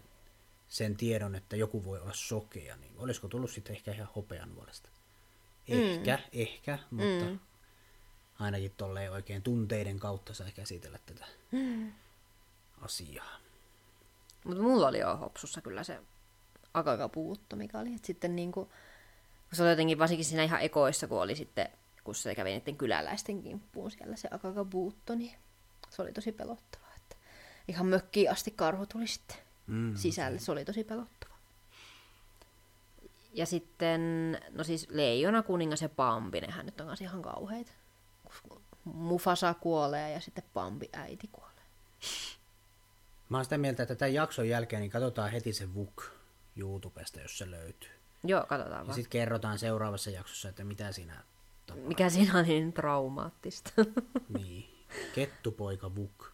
sen 0.72 0.96
tiedon, 0.96 1.34
että 1.34 1.56
joku 1.56 1.84
voi 1.84 2.00
olla 2.00 2.12
sokea, 2.14 2.76
niin 2.76 2.92
olisiko 2.96 3.28
tullut 3.28 3.50
sitten 3.50 3.76
ehkä 3.76 3.92
ihan 3.92 4.08
hopean 4.16 4.54
nuolesta. 4.54 4.88
Ehkä, 5.68 6.16
mm. 6.16 6.22
ehkä, 6.32 6.78
mutta 6.90 7.24
mm. 7.24 7.38
ainakin 8.38 8.74
tolleen 8.76 9.12
oikein 9.12 9.42
tunteiden 9.42 9.98
kautta 9.98 10.34
sai 10.34 10.52
käsitellä 10.52 10.98
tätä. 11.06 11.26
Mm 11.50 11.92
asiaa. 12.82 13.38
Mutta 14.44 14.62
mulla 14.62 14.88
oli 14.88 14.98
jo 14.98 15.16
hopsussa 15.16 15.60
kyllä 15.60 15.84
se 15.84 16.00
akakapuutto, 16.74 17.56
mikä 17.56 17.78
oli. 17.78 17.94
Et 17.94 18.04
sitten 18.04 18.36
niinku, 18.36 18.64
kun 18.64 19.56
se 19.56 19.62
oli 19.62 19.70
jotenkin 19.70 19.98
varsinkin 19.98 20.24
siinä 20.24 20.42
ihan 20.42 20.62
ekoissa, 20.62 21.08
kun 21.08 21.22
oli 21.22 21.36
sitten, 21.36 21.68
kun 22.04 22.14
se 22.14 22.34
kävi 22.34 22.50
niiden 22.50 22.76
kyläläisten 22.76 23.42
kimppuun 23.42 23.90
siellä 23.90 24.16
se 24.16 24.28
akakapuutto, 24.30 25.14
niin 25.14 25.34
se 25.90 26.02
oli 26.02 26.12
tosi 26.12 26.32
pelottavaa. 26.32 26.92
Että 26.96 27.16
ihan 27.68 27.86
mökkiin 27.86 28.30
asti 28.30 28.50
karhu 28.50 28.86
tuli 28.86 29.06
sitten 29.06 29.36
mm, 29.66 29.96
sisälle, 29.96 30.38
se 30.38 30.52
oli 30.52 30.64
tosi 30.64 30.84
pelottava. 30.84 31.32
Ja 33.34 33.46
sitten, 33.46 34.00
no 34.50 34.64
siis 34.64 34.88
Leijona, 34.90 35.42
kuningas 35.42 35.82
ja 35.82 35.88
Pampi, 35.88 36.40
nehän 36.40 36.66
nyt 36.66 36.80
on 36.80 36.86
kanssa 36.86 37.04
ihan 37.04 37.22
kauheita. 37.22 37.72
Mufasa 38.84 39.54
kuolee 39.54 40.12
ja 40.12 40.20
sitten 40.20 40.44
Pampi 40.54 40.88
äiti 40.92 41.28
kuolee. 41.32 41.52
Mä 43.28 43.38
oon 43.38 43.44
sitä 43.44 43.58
mieltä, 43.58 43.82
että 43.82 43.94
tämän 43.94 44.14
jakson 44.14 44.48
jälkeen 44.48 44.80
niin 44.80 44.90
katsotaan 44.90 45.30
heti 45.30 45.52
se 45.52 45.74
VUK 45.74 46.04
YouTubesta, 46.56 47.20
jos 47.20 47.38
se 47.38 47.50
löytyy. 47.50 47.90
Joo, 48.24 48.44
katsotaan 48.48 48.80
ja 48.80 48.86
vaan. 48.86 48.94
sitten 48.94 49.10
kerrotaan 49.10 49.58
seuraavassa 49.58 50.10
jaksossa, 50.10 50.48
että 50.48 50.64
mitä 50.64 50.92
siinä 50.92 51.24
tapahtuu. 51.66 51.88
Mikä 51.88 52.10
siinä 52.10 52.38
on 52.38 52.44
niin 52.44 52.72
traumaattista. 52.72 53.70
niin. 54.38 54.68
Kettupoika 55.14 55.94
VUK. 55.94 56.31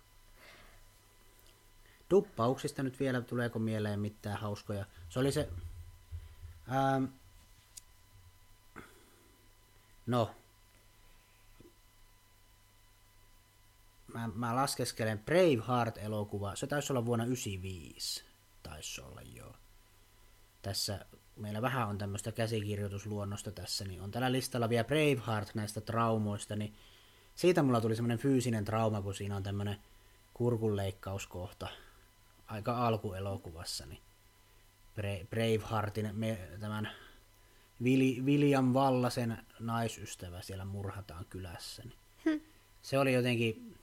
Duppauksista 2.11 2.83
nyt 2.83 3.01
vielä, 3.01 3.21
tuleeko 3.21 3.59
mieleen 3.59 4.01
mitään 4.01 4.39
hauskoja? 4.39 4.87
Se 5.09 5.19
oli 5.19 5.33
se... 5.33 5.49
Ähm, 6.73 7.05
no, 10.07 10.31
mä, 14.15 14.29
mä 14.35 14.55
laskeskelen 14.55 15.19
Braveheart-elokuva, 15.19 16.57
se 16.57 16.67
taisi 16.67 16.93
olla 16.93 17.07
vuonna 17.07 17.25
1995, 17.25 18.25
taisi 18.63 19.01
olla 19.01 19.21
joo. 19.23 19.55
Tässä 20.63 21.05
meillä 21.37 21.63
vähän 21.63 21.89
on 21.89 21.99
tämmöistä 21.99 22.33
käsikirjoitusluonnosta 22.33 23.53
tässä, 23.53 23.85
niin 23.85 24.03
on 24.03 24.11
tällä 24.11 24.33
listalla 24.33 24.69
vielä 24.69 24.85
Braveheart 24.85 25.55
näistä 25.55 25.81
traumoista, 25.81 26.57
niin 26.57 26.75
siitä 27.35 27.63
mulla 27.63 27.81
tuli 27.81 27.97
semmoinen 27.97 28.19
fyysinen 28.19 28.65
trauma, 28.65 29.03
kun 29.03 29.15
siinä 29.15 29.37
on 29.37 29.43
tämmöinen 29.43 29.77
kurkunleikkauskohta 30.35 31.69
aika 32.49 32.87
alkuelokuvassa, 32.87 33.87
niin 33.87 34.03
Bra- 34.97 35.27
Braveheartin, 35.31 36.11
me, 36.13 36.39
tämän 36.61 36.91
William 38.25 38.75
Vallasen 38.75 39.39
naisystävä 39.61 40.43
siellä 40.43 40.65
murhataan 40.65 41.25
kylässä. 41.25 41.83
Niin 41.85 42.43
Se 42.83 42.99
oli 42.99 43.13
jotenkin, 43.13 43.79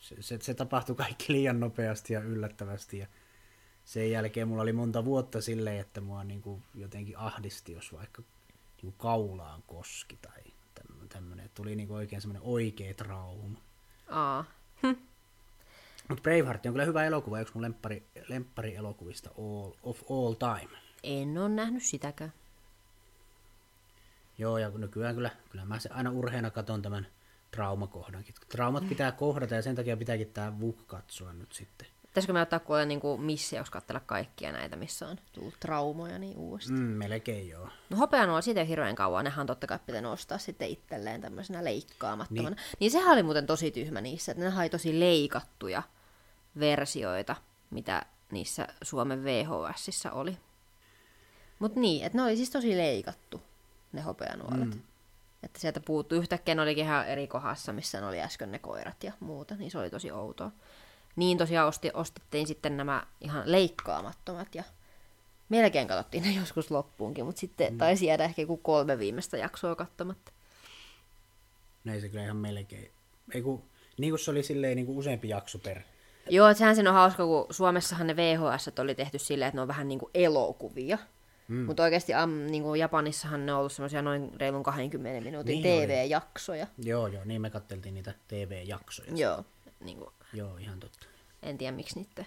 se, 0.00 0.22
se, 0.22 0.38
se 0.40 0.54
tapahtui 0.54 0.96
kaikki 0.96 1.32
liian 1.32 1.60
nopeasti 1.60 2.12
ja 2.12 2.20
yllättävästi 2.20 2.98
ja 2.98 3.06
sen 3.84 4.10
jälkeen 4.10 4.48
mulla 4.48 4.62
oli 4.62 4.72
monta 4.72 5.04
vuotta 5.04 5.40
silleen, 5.40 5.80
että 5.80 6.00
mua 6.00 6.24
niin 6.24 6.42
kuin 6.42 6.62
jotenkin 6.74 7.18
ahdisti, 7.18 7.72
jos 7.72 7.92
vaikka 7.92 8.22
niin 8.22 8.80
kuin 8.82 8.94
kaulaan 8.98 9.62
koski 9.66 10.18
tai 10.22 10.42
tämmöinen. 11.08 11.50
Tuli 11.54 11.76
niin 11.76 11.88
kuin 11.88 11.96
oikein 11.96 12.22
semmoinen 12.22 12.42
oikea 12.42 12.94
trauma. 12.94 13.60
Aa. 14.08 14.44
Mutta 16.08 16.22
Braveheart 16.22 16.66
on 16.66 16.72
kyllä 16.72 16.84
hyvä 16.84 17.04
elokuva, 17.04 17.40
yksi 17.40 17.54
mun 17.54 17.62
lemppari, 17.62 18.06
lemppari 18.28 18.74
elokuvista 18.74 19.30
all, 19.38 19.72
of 19.82 20.02
all 20.10 20.34
time. 20.34 20.78
En 21.02 21.38
ole 21.38 21.48
nähnyt 21.48 21.82
sitäkään. 21.82 22.32
Joo, 24.38 24.58
ja 24.58 24.70
nykyään 24.70 25.14
kyllä, 25.14 25.30
kyllä 25.50 25.64
mä 25.64 25.78
se 25.78 25.88
aina 25.92 26.10
urheena 26.10 26.50
katon 26.50 26.82
tämän 26.82 27.06
traumakohdankin. 27.50 28.34
Traumat 28.48 28.88
pitää 28.88 29.12
kohdata 29.12 29.54
ja 29.54 29.62
sen 29.62 29.76
takia 29.76 29.96
pitääkin 29.96 30.32
tämä 30.32 30.60
VUK 30.60 30.86
katsoa 30.86 31.32
nyt 31.32 31.52
sitten. 31.52 31.86
Pitäisikö 32.02 32.32
me 32.32 32.40
ottaa 32.40 32.58
kuule 32.58 32.86
niin 32.86 33.00
missä, 33.18 33.56
jos 33.56 33.70
katsella 33.70 34.00
kaikkia 34.00 34.52
näitä, 34.52 34.76
missä 34.76 35.08
on 35.08 35.18
tullut 35.32 35.54
traumoja, 35.60 36.18
niin 36.18 36.36
uudestaan. 36.36 36.80
Mm, 36.80 36.84
melkein 36.84 37.48
joo. 37.48 37.68
No 37.90 37.96
hopeanuola 37.96 38.40
siitä 38.40 38.60
ei 38.60 38.68
hirveän 38.68 38.94
kauan, 38.94 39.24
nehän 39.24 39.40
on 39.40 39.46
totta 39.46 39.66
kai 39.66 39.78
pitänyt 39.86 40.12
ostaa 40.12 40.38
sitten 40.38 40.68
itselleen 40.68 41.20
tämmöisenä 41.20 41.64
leikkaamattomana. 41.64 42.56
Niin. 42.56 42.64
niin 42.80 42.90
sehän 42.90 43.12
oli 43.12 43.22
muuten 43.22 43.46
tosi 43.46 43.70
tyhmä 43.70 44.00
niissä, 44.00 44.32
että 44.32 44.44
ne 44.44 44.60
oli 44.60 44.68
tosi 44.68 45.00
leikattuja 45.00 45.82
versioita, 46.58 47.36
mitä 47.70 48.02
niissä 48.30 48.68
Suomen 48.82 49.24
VHSissa 49.24 50.12
oli. 50.12 50.38
Mutta 51.58 51.80
niin, 51.80 52.06
että 52.06 52.18
ne 52.18 52.24
oli 52.24 52.36
siis 52.36 52.50
tosi 52.50 52.76
leikattu, 52.76 53.42
ne 53.92 54.00
hopeanuolet. 54.00 54.74
Mm. 54.74 54.80
Että 55.42 55.60
sieltä 55.60 55.80
puuttu 55.80 56.14
yhtäkkiä, 56.14 56.54
ne 56.54 56.62
olikin 56.62 56.84
ihan 56.84 57.08
eri 57.08 57.26
kohdassa, 57.26 57.72
missä 57.72 58.00
ne 58.00 58.06
oli 58.06 58.20
äsken 58.20 58.52
ne 58.52 58.58
koirat 58.58 59.04
ja 59.04 59.12
muuta, 59.20 59.54
niin 59.54 59.70
se 59.70 59.78
oli 59.78 59.90
tosi 59.90 60.12
outoa. 60.12 60.50
Niin 61.16 61.38
tosiaan 61.38 61.68
osti, 61.68 61.90
ostettiin 61.94 62.46
sitten 62.46 62.76
nämä 62.76 63.06
ihan 63.20 63.42
leikkaamattomat 63.46 64.54
ja 64.54 64.64
melkein 65.48 65.88
katsottiin 65.88 66.22
ne 66.22 66.32
joskus 66.40 66.70
loppuunkin, 66.70 67.26
mutta 67.26 67.40
sitten 67.40 67.72
mm. 67.72 67.78
taisi 67.78 68.06
jäädä 68.06 68.24
ehkä 68.24 68.42
joku 68.42 68.56
kolme 68.56 68.98
viimeistä 68.98 69.36
jaksoa 69.36 69.76
katsomatta. 69.76 70.32
Ei 71.92 72.00
se 72.00 72.08
kyllä 72.08 72.24
ihan 72.24 72.36
melkein. 72.36 72.90
Ei 73.34 73.42
kun, 73.42 73.62
niin 73.98 74.10
kuin 74.10 74.20
se 74.20 74.30
oli 74.30 74.42
silleen 74.42 74.76
niin 74.76 74.86
kuin 74.86 74.98
useampi 74.98 75.28
jakso 75.28 75.58
per. 75.58 75.82
Joo, 76.30 76.54
sehän 76.54 76.74
siinä 76.74 76.90
on 76.90 76.96
hauska, 76.96 77.26
kun 77.26 77.46
Suomessahan 77.50 78.06
ne 78.06 78.16
VHS 78.16 78.70
oli 78.78 78.94
tehty 78.94 79.18
silleen, 79.18 79.48
että 79.48 79.56
ne 79.56 79.62
on 79.62 79.68
vähän 79.68 79.88
niin 79.88 79.98
kuin 79.98 80.10
elokuvia. 80.14 80.98
Mm. 81.48 81.56
Mutta 81.56 81.82
oikeasti 81.82 82.14
am, 82.14 82.30
niin 82.30 82.62
kuin 82.62 82.80
Japanissahan 82.80 83.46
ne 83.46 83.52
on 83.52 83.58
ollut 83.58 83.72
semmoisia 83.72 84.02
noin 84.02 84.30
reilun 84.40 84.62
20 84.62 85.20
minuutin 85.20 85.62
niin 85.62 85.86
TV-jaksoja. 85.86 86.66
Oli. 86.78 86.88
Joo, 86.88 87.06
joo, 87.06 87.24
niin 87.24 87.40
me 87.40 87.50
katteltiin 87.50 87.94
niitä 87.94 88.14
TV-jaksoja. 88.28 89.12
Joo, 89.14 89.44
niin 89.80 89.98
kuin... 89.98 90.10
joo 90.32 90.56
ihan 90.56 90.80
totta. 90.80 91.06
En 91.42 91.58
tiedä 91.58 91.76
miksi 91.76 91.98
niitä. 91.98 92.24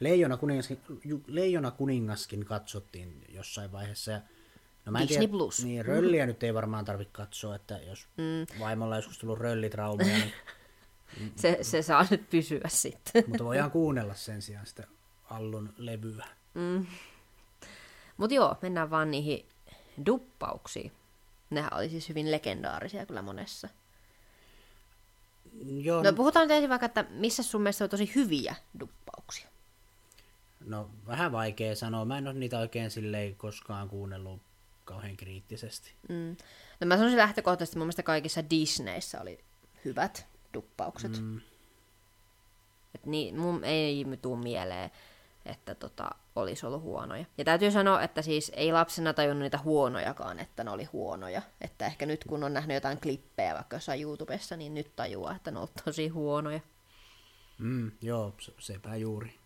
Leijona 0.00 0.36
kuningaskin, 0.36 0.80
Leijona 1.26 1.70
kuningaskin 1.70 2.44
katsottiin 2.44 3.24
jossain 3.28 3.72
vaiheessa. 3.72 4.12
Ja, 4.12 4.20
no 4.84 4.92
mä 4.92 4.98
en 4.98 5.08
Disney 5.08 5.18
tiedä, 5.18 5.30
Plus. 5.30 5.64
Niin, 5.64 5.84
rölliä 5.84 6.24
mm. 6.24 6.28
nyt 6.28 6.42
ei 6.42 6.54
varmaan 6.54 6.84
tarvitse 6.84 7.12
katsoa, 7.12 7.54
että 7.54 7.78
jos 7.78 8.08
mm. 8.16 8.60
vaimolla 8.60 8.96
joskus 8.96 9.18
tullut 9.18 9.38
röllitraumaja, 9.38 10.18
niin... 10.18 10.32
se, 11.36 11.58
se 11.62 11.82
saa 11.82 12.06
nyt 12.10 12.30
pysyä 12.30 12.68
sitten. 12.68 13.24
Mutta 13.26 13.44
voidaan 13.44 13.70
kuunnella 13.70 14.14
sen 14.14 14.42
sijaan 14.42 14.66
sitä 14.66 14.84
Allun 15.30 15.74
levyä. 15.76 16.26
Mm. 16.54 16.86
Mutta 18.16 18.34
joo, 18.34 18.56
mennään 18.62 18.90
vaan 18.90 19.10
niihin 19.10 19.46
duppauksiin. 20.06 20.92
Nehän 21.50 21.74
oli 21.74 21.88
siis 21.88 22.08
hyvin 22.08 22.30
legendaarisia 22.30 23.06
kyllä 23.06 23.22
monessa. 23.22 23.68
Joo, 25.64 26.02
no 26.02 26.12
puhutaan 26.12 26.48
nyt 26.48 26.56
ensin 26.56 26.70
vaikka, 26.70 26.86
että 26.86 27.04
missä 27.10 27.42
sun 27.42 27.62
mielestä 27.62 27.84
on 27.84 27.90
tosi 27.90 28.12
hyviä 28.14 28.54
duppauksia? 28.80 29.48
No 30.60 30.90
vähän 31.06 31.32
vaikea 31.32 31.76
sanoa. 31.76 32.04
Mä 32.04 32.18
en 32.18 32.26
ole 32.26 32.34
niitä 32.34 32.58
oikein 32.58 32.90
silleen 32.90 33.36
koskaan 33.36 33.88
kuunnellut 33.88 34.42
kauhean 34.84 35.16
kriittisesti. 35.16 35.94
Mm. 36.08 36.36
No 36.80 36.86
mä 36.86 36.96
sanoisin 36.96 37.18
lähtökohtaisesti, 37.18 37.78
mun 37.78 37.86
mielestä 37.86 38.02
kaikissa 38.02 38.50
Disneyssä 38.50 39.20
oli 39.20 39.44
hyvät 39.84 40.26
duppaukset. 40.54 41.20
Mm. 41.20 41.40
Et 42.94 43.06
niin, 43.06 43.38
mun 43.38 43.64
ei 43.64 44.06
tuu 44.22 44.36
mieleen 44.36 44.90
että 45.46 45.74
tota, 45.74 46.10
olisi 46.36 46.66
ollut 46.66 46.82
huonoja. 46.82 47.24
Ja 47.38 47.44
täytyy 47.44 47.70
sanoa, 47.70 48.02
että 48.02 48.22
siis 48.22 48.52
ei 48.54 48.72
lapsena 48.72 49.14
tajunnut 49.14 49.42
niitä 49.42 49.58
huonojakaan, 49.58 50.38
että 50.38 50.64
ne 50.64 50.70
oli 50.70 50.84
huonoja. 50.84 51.42
Että 51.60 51.86
ehkä 51.86 52.06
nyt 52.06 52.24
kun 52.24 52.44
on 52.44 52.54
nähnyt 52.54 52.74
jotain 52.74 53.00
klippejä 53.00 53.54
vaikka 53.54 53.76
jossain 53.76 54.02
YouTubessa, 54.02 54.56
niin 54.56 54.74
nyt 54.74 54.96
tajuaa, 54.96 55.36
että 55.36 55.50
ne 55.50 55.58
on 55.58 55.68
tosi 55.84 56.08
huonoja. 56.08 56.60
Mm, 57.58 57.92
joo, 58.02 58.34
sepä 58.58 58.96
juuri. 58.96 59.38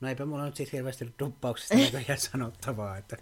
No 0.00 0.08
eipä 0.08 0.24
mulla 0.24 0.44
nyt 0.44 0.56
sitten 0.56 0.78
hirveästi 0.78 1.14
duppauksista 1.18 1.74
näköjään 1.74 2.20
sanottavaa, 2.32 2.96
että 2.96 3.16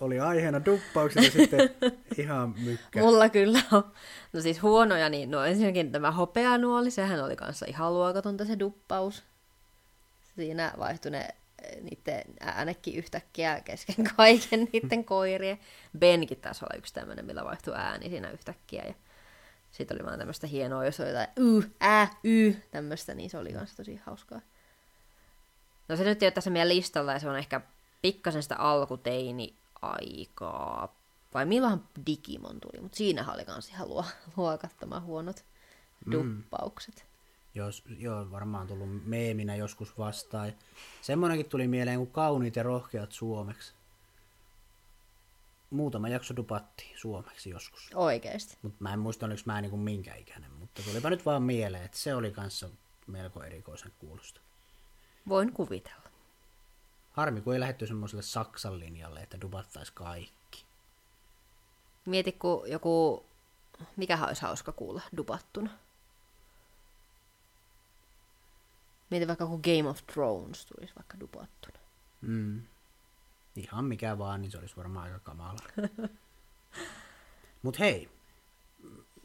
oli 0.00 0.20
aiheena 0.20 0.64
duppaukset 0.64 1.24
ja 1.24 1.30
sitten 1.30 1.70
ihan 2.22 2.54
mykkä. 2.58 3.00
Mulla 3.00 3.28
kyllä 3.28 3.62
on. 3.72 3.84
No 4.32 4.40
siis 4.40 4.62
huonoja, 4.62 5.08
niin 5.08 5.30
no 5.30 5.44
ensinnäkin 5.44 5.92
tämä 5.92 6.10
hopeanuoli, 6.10 6.90
sehän 6.90 7.24
oli 7.24 7.36
kanssa 7.36 7.66
ihan 7.68 7.94
luokatonta 7.94 8.44
se 8.44 8.58
duppaus 8.58 9.24
siinä 10.36 10.72
vaihtui 10.78 11.10
ne 11.10 11.28
niiden 11.82 12.24
äänekin 12.40 12.94
yhtäkkiä 12.94 13.60
kesken 13.60 14.10
kaiken 14.16 14.68
niiden 14.72 15.04
koirien. 15.04 15.58
Benkin 15.98 16.40
taisi 16.40 16.64
olla 16.64 16.78
yksi 16.78 16.94
tämmöinen, 16.94 17.24
millä 17.24 17.44
vaihtui 17.44 17.74
ääni 17.76 18.08
siinä 18.08 18.30
yhtäkkiä. 18.30 18.84
Ja 18.86 18.94
sitten 19.70 19.96
oli 19.96 20.06
vaan 20.06 20.18
tämmöistä 20.18 20.46
hienoa, 20.46 20.84
jos 20.84 21.00
oli 21.00 21.08
jotain 21.08 21.28
y, 21.36 21.62
ä, 21.82 22.08
y, 22.24 22.52
tämmöistä, 22.70 23.14
niin 23.14 23.30
se 23.30 23.38
oli 23.38 23.52
myös 23.52 23.74
tosi 23.76 24.00
hauskaa. 24.06 24.40
No 25.88 25.96
se 25.96 26.04
nyt 26.04 26.22
ei 26.22 26.26
ole 26.26 26.32
tässä 26.32 26.50
meidän 26.50 26.68
listalla, 26.68 27.12
ja 27.12 27.18
se 27.18 27.28
on 27.28 27.38
ehkä 27.38 27.60
pikkasen 28.02 28.42
sitä 28.42 28.56
alkuteini-aikaa. 29.82 30.96
Vai 31.34 31.46
milloinhan 31.46 31.88
Digimon 32.06 32.60
tuli, 32.60 32.82
mutta 32.82 32.96
siinä 32.96 33.32
oli 33.32 33.44
kans 33.44 33.68
ihan 33.68 33.88
luo, 33.88 34.04
luokattoman 34.36 35.02
huonot 35.02 35.44
mm. 36.06 36.12
duppaukset. 36.12 37.06
Jos, 37.54 37.84
joo, 37.98 38.30
varmaan 38.30 38.66
tullut 38.66 39.06
meeminä 39.06 39.56
joskus 39.56 39.98
vastaan. 39.98 40.52
Semmoinenkin 41.02 41.48
tuli 41.48 41.68
mieleen 41.68 41.98
kuin 41.98 42.10
kauniit 42.10 42.56
ja 42.56 42.62
rohkeat 42.62 43.12
suomeksi. 43.12 43.72
Muutama 45.70 46.08
jakso 46.08 46.36
dupatti 46.36 46.92
suomeksi 46.96 47.50
joskus. 47.50 47.90
Oikeesti. 47.94 48.58
Mutta 48.62 48.76
mä 48.80 48.92
en 48.92 48.98
muista, 48.98 49.26
oliko 49.26 49.42
mä 49.44 49.60
niinku 49.60 49.76
minkä 49.76 50.14
ikäinen, 50.14 50.52
mutta 50.52 50.82
tulipa 50.82 51.10
nyt 51.10 51.26
vaan 51.26 51.42
mieleen, 51.42 51.84
että 51.84 51.98
se 51.98 52.14
oli 52.14 52.30
kanssa 52.30 52.68
melko 53.06 53.42
erikoisen 53.42 53.92
kuulosta. 53.98 54.40
Voin 55.28 55.52
kuvitella. 55.52 56.05
Harmi, 57.16 57.40
kun 57.40 57.54
ei 57.54 57.60
lähetty 57.60 57.86
semmoiselle 57.86 58.22
Saksan 58.22 58.78
linjalle, 58.78 59.20
että 59.20 59.40
dubattaisi 59.40 59.92
kaikki. 59.94 60.64
Mieti, 62.04 62.32
kun 62.32 62.70
joku, 62.70 63.24
mikä 63.96 64.26
olisi 64.26 64.42
hauska 64.42 64.72
kuulla 64.72 65.02
dubattuna. 65.16 65.70
Mieti 69.10 69.28
vaikka 69.28 69.46
kun 69.46 69.60
Game 69.60 69.88
of 69.88 70.06
Thrones 70.06 70.66
tulisi 70.66 70.94
vaikka 70.96 71.20
dupattuna. 71.20 71.78
Mm. 72.20 72.62
Ihan 73.56 73.84
mikä 73.84 74.18
vaan, 74.18 74.42
niin 74.42 74.50
se 74.50 74.58
olisi 74.58 74.76
varmaan 74.76 75.06
aika 75.06 75.18
kamala. 75.18 75.60
Mut 77.62 77.78
hei, 77.78 78.10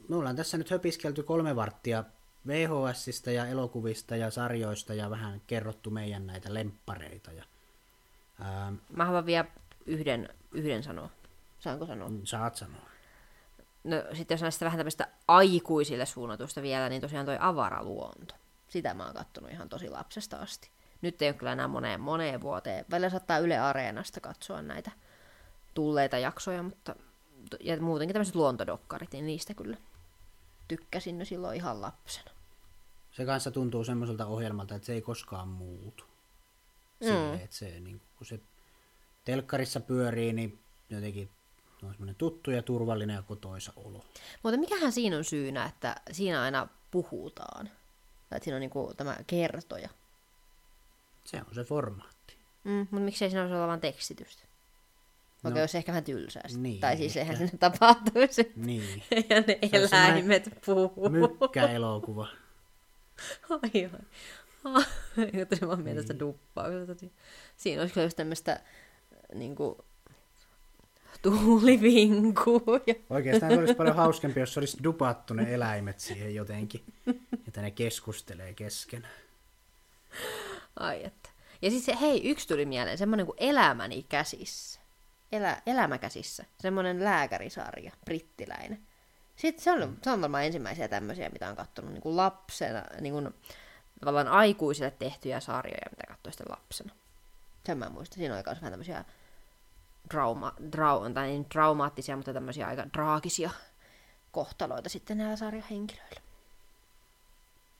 me 0.09 0.15
ollaan 0.15 0.35
tässä 0.35 0.57
nyt 0.57 0.69
höpiskelty 0.69 1.23
kolme 1.23 1.55
varttia 1.55 2.03
VHSistä 2.47 3.31
ja 3.31 3.45
elokuvista 3.45 4.15
ja 4.15 4.31
sarjoista 4.31 4.93
ja 4.93 5.09
vähän 5.09 5.41
kerrottu 5.47 5.89
meidän 5.89 6.27
näitä 6.27 6.53
lemppareita. 6.53 7.31
Ja, 7.31 7.43
ää... 8.41 8.73
Mä 8.89 9.05
haluan 9.05 9.25
vielä 9.25 9.45
yhden, 9.85 10.29
yhden 10.51 10.83
sanoa. 10.83 11.09
Saanko 11.59 11.85
sanoa? 11.85 12.09
Mm, 12.09 12.21
saat 12.23 12.55
sanoa. 12.55 12.81
No 13.83 13.95
sitten 14.13 14.35
jos 14.35 14.41
näistä 14.41 14.65
vähän 14.65 14.77
tämmöistä 14.77 15.07
aikuisille 15.27 16.05
suunnatusta 16.05 16.61
vielä, 16.61 16.89
niin 16.89 17.01
tosiaan 17.01 17.25
toi 17.25 17.37
avaraluonto 17.39 18.35
sitä 18.71 18.93
mä 18.93 19.05
oon 19.05 19.13
kattonut 19.13 19.51
ihan 19.51 19.69
tosi 19.69 19.89
lapsesta 19.89 20.37
asti. 20.37 20.69
Nyt 21.01 21.21
ei 21.21 21.29
ole 21.29 21.33
kyllä 21.35 21.51
enää 21.51 21.67
moneen, 21.67 22.01
moneen 22.01 22.41
vuoteen. 22.41 22.85
Välillä 22.91 23.09
saattaa 23.09 23.39
Yle 23.39 23.57
Areenasta 23.57 24.19
katsoa 24.19 24.61
näitä 24.61 24.91
tulleita 25.73 26.17
jaksoja, 26.17 26.63
mutta 26.63 26.95
ja 27.59 27.81
muutenkin 27.81 28.13
tämmöiset 28.13 28.35
luontodokkarit, 28.35 29.11
niin 29.11 29.25
niistä 29.25 29.53
kyllä 29.53 29.77
tykkäsin 30.67 31.19
jo 31.19 31.25
silloin 31.25 31.55
ihan 31.55 31.81
lapsena. 31.81 32.31
Se 33.11 33.25
kanssa 33.25 33.51
tuntuu 33.51 33.83
semmoiselta 33.83 34.25
ohjelmalta, 34.25 34.75
että 34.75 34.85
se 34.85 34.93
ei 34.93 35.01
koskaan 35.01 35.47
muutu. 35.47 36.03
Mm. 37.01 37.33
että 37.33 37.55
se, 37.55 37.79
niin, 37.79 38.01
kun 38.17 38.27
se 38.27 38.39
telkkarissa 39.25 39.79
pyörii, 39.79 40.33
niin 40.33 40.59
jotenkin 40.89 41.29
on 41.83 41.91
semmoinen 41.91 42.15
tuttu 42.15 42.51
ja 42.51 42.61
turvallinen 42.63 43.15
ja 43.15 43.21
kotoisa 43.21 43.73
olo. 43.75 44.03
Mutta 44.43 44.57
mikähän 44.59 44.91
siinä 44.91 45.17
on 45.17 45.23
syynä, 45.23 45.65
että 45.65 45.95
siinä 46.11 46.41
aina 46.41 46.67
puhutaan? 46.91 47.65
Tai 48.29 48.37
että 48.37 48.43
siinä 48.43 48.55
on 48.55 48.61
niin 48.61 48.69
kuin 48.69 48.97
tämä 48.97 49.17
kertoja. 49.27 49.89
Se 51.23 51.37
on 51.37 51.55
se 51.55 51.63
formaatti. 51.63 52.37
Mm, 52.63 52.71
mutta 52.91 52.99
miksei 53.05 53.29
siinä 53.29 53.41
olisi 53.41 53.55
olla 53.55 53.67
vaan 53.67 53.81
tekstitystä? 53.81 54.43
Okei, 55.43 55.53
No. 55.55 55.59
olisi 55.61 55.77
ehkä 55.77 55.91
vähän 55.91 56.03
tylsää. 56.03 56.43
Niin, 56.57 56.79
tai 56.79 56.97
siis 56.97 57.17
eihän 57.17 57.37
sinne 57.37 57.57
tapahtuisi. 57.59 58.51
Niin. 58.55 59.03
ja 59.29 59.41
ne 59.41 59.59
Se 59.89 59.95
eläimet 59.97 60.49
puhuu. 60.65 61.09
Mykkäelokuva. 61.09 62.27
Aivan. 63.73 64.05
Se 65.59 65.67
vaan 65.67 65.81
mieltä 65.81 66.01
sitä 66.01 66.19
duppaa. 66.19 66.65
Siinä 67.57 67.81
olisi 67.81 67.93
kyllä 67.93 68.05
just 68.05 68.17
tämmöistä 68.17 68.59
niinku 69.33 69.85
tuulivinkuu. 71.21 72.63
Ja... 72.87 72.95
Oikeastaan 73.09 73.51
se 73.51 73.59
olisi 73.59 73.75
paljon 73.75 73.95
hauskempi, 73.95 74.39
jos 74.39 74.57
olisi 74.57 74.77
dupattu 74.83 75.33
ne 75.33 75.53
eläimet 75.53 75.99
siihen 75.99 76.35
jotenkin. 76.35 76.83
Että 77.47 77.61
ne 77.61 77.71
keskustelee 77.71 78.53
keskenään. 78.53 79.13
Ai 80.79 81.03
että. 81.03 81.29
Ja 81.61 81.69
siis 81.69 81.85
se, 81.85 81.97
hei, 82.01 82.29
yksi 82.29 82.47
tuli 82.47 82.65
mieleen, 82.65 82.97
semmoinen 82.97 83.25
kuin 83.25 83.37
Elämäni 83.39 84.05
käsissä. 84.09 84.81
Elä, 85.31 85.61
Elämä 85.65 85.97
käsissä. 85.97 86.45
Semmoinen 86.59 87.03
lääkärisarja, 87.03 87.91
brittiläinen. 88.05 88.81
Sitten 89.35 89.63
se 89.63 89.71
on, 89.71 89.97
se 90.03 90.09
on 90.09 90.21
varmaan 90.21 90.45
ensimmäisiä 90.45 90.87
tämmöisiä, 90.87 91.29
mitä 91.29 91.49
on 91.49 91.55
katsonut 91.55 91.91
niin 91.91 92.01
kuin 92.01 92.17
lapsena, 92.17 92.83
niin 93.01 93.13
kuin, 93.13 93.33
tavallaan 94.01 94.27
aikuisille 94.27 94.91
tehtyjä 94.91 95.39
sarjoja, 95.39 95.91
mitä 95.91 96.03
katsoi 96.07 96.31
sitten 96.31 96.47
lapsena. 96.49 96.93
Sen 97.65 97.77
mä 97.77 97.89
muistan. 97.89 98.17
Siinä 98.17 98.35
oli 98.35 98.43
myös 98.45 98.61
vähän 98.61 98.73
tämmöisiä 98.73 99.05
trauma, 100.09 100.53
trau, 100.71 101.13
tai 101.13 101.27
niin 101.27 101.45
traumaattisia, 101.45 102.15
mutta 102.15 102.33
tämmöisiä 102.33 102.67
aika 102.67 102.85
draagisia 102.93 103.49
kohtaloita 104.31 104.89
sitten 104.89 105.17
näillä 105.17 105.35
sarjahenkilöillä. 105.35 106.21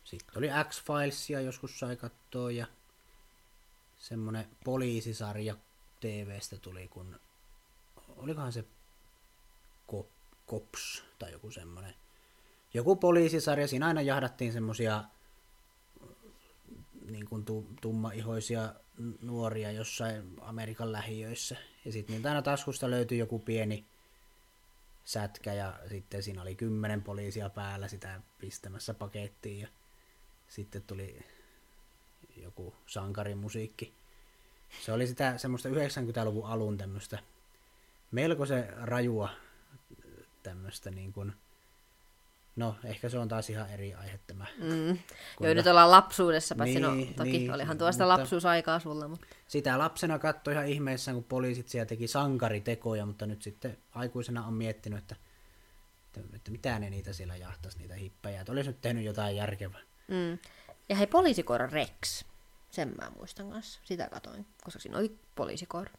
Sitten 0.03 0.38
oli 0.38 0.47
X-Filesia 0.69 1.41
joskus 1.41 1.79
sai 1.79 1.95
katsoa 1.95 2.51
ja 2.51 2.65
semmonen 3.97 4.49
poliisisarja 4.63 5.55
TVstä 5.99 6.57
tuli, 6.57 6.88
kun 6.88 7.19
olikohan 8.17 8.53
se 8.53 8.65
Ko- 9.91 10.05
Kops 10.45 11.03
tai 11.19 11.31
joku 11.31 11.51
semmonen. 11.51 11.95
Joku 12.73 12.95
poliisisarja, 12.95 13.67
siinä 13.67 13.88
aina 13.88 14.01
jahdattiin 14.01 14.53
semmosia 14.53 15.03
niin 17.21 17.29
kuin 17.29 17.45
tu- 17.45 17.67
tummaihoisia 17.81 18.73
nuoria 19.21 19.71
jossain 19.71 20.34
Amerikan 20.41 20.91
lähiöissä. 20.91 21.55
Ja 21.86 21.91
sitten 21.91 22.13
niiltä 22.13 22.29
aina 22.29 22.41
taskusta 22.41 22.89
löytyi 22.89 23.17
joku 23.17 23.39
pieni 23.39 23.86
sätkä 25.05 25.53
ja 25.53 25.79
sitten 25.89 26.23
siinä 26.23 26.41
oli 26.41 26.55
kymmenen 26.55 27.01
poliisia 27.01 27.49
päällä 27.49 27.88
sitä 27.88 28.21
pistämässä 28.39 28.93
pakettiin 28.93 29.60
ja 29.60 29.67
sitten 30.47 30.81
tuli 30.81 31.19
joku 32.38 32.75
sankarimusiikki. 32.86 33.93
Se 34.81 34.91
oli 34.91 35.07
sitä 35.07 35.38
semmoista 35.38 35.69
90-luvun 35.69 36.45
alun 36.45 36.77
tämmöistä 36.77 37.19
melko 38.12 38.45
se 38.45 38.67
rajua 38.75 39.29
tämmöistä 40.43 40.91
niin 40.91 41.13
kuin, 41.13 41.34
no 42.55 42.75
ehkä 42.83 43.09
se 43.09 43.19
on 43.19 43.27
taas 43.27 43.49
ihan 43.49 43.69
eri 43.69 43.93
aihe 43.93 44.19
tämä. 44.27 44.45
Mm. 44.57 44.97
Joo, 45.39 45.53
nyt 45.53 45.67
ollaan 45.67 45.91
lapsuudessa, 45.91 46.55
paitsi 46.55 46.79
no, 46.79 46.95
Niin, 46.95 47.13
toki 47.13 47.31
niin, 47.31 47.53
olihan 47.53 47.77
tuosta 47.77 48.03
mutta- 48.03 48.17
lapsuusaikaa 48.21 48.79
sulla, 48.79 49.07
mutta... 49.07 49.27
Sitä 49.47 49.77
lapsena 49.77 50.19
katsoi 50.19 50.53
ihan 50.53 50.67
ihmeissään, 50.67 51.15
kun 51.15 51.23
poliisit 51.23 51.67
siellä 51.69 51.85
teki 51.85 52.07
sankaritekoja, 52.07 53.05
mutta 53.05 53.25
nyt 53.25 53.41
sitten 53.41 53.77
aikuisena 53.95 54.45
on 54.47 54.53
miettinyt, 54.53 54.99
että, 54.99 55.15
että, 56.05 56.35
että 56.35 56.51
mitä 56.51 56.79
ne 56.79 56.89
niitä 56.89 57.13
siellä 57.13 57.35
jahtas, 57.35 57.77
niitä 57.77 57.95
hippejä. 57.95 58.41
Että 58.41 58.51
olisi 58.51 58.69
nyt 58.69 58.81
tehnyt 58.81 59.03
jotain 59.05 59.35
järkevää. 59.35 59.81
Mm. 60.07 60.37
Ja 60.89 60.95
hei, 60.95 61.07
poliisikoira 61.07 61.67
Rex. 61.67 62.23
Sen 62.71 62.93
mä 63.01 63.11
muistan 63.17 63.49
kanssa. 63.49 63.79
Sitä 63.83 64.09
katoin, 64.09 64.45
koska 64.63 64.79
siinä 64.79 64.97
oli 64.97 65.19
poliisikoira. 65.35 65.91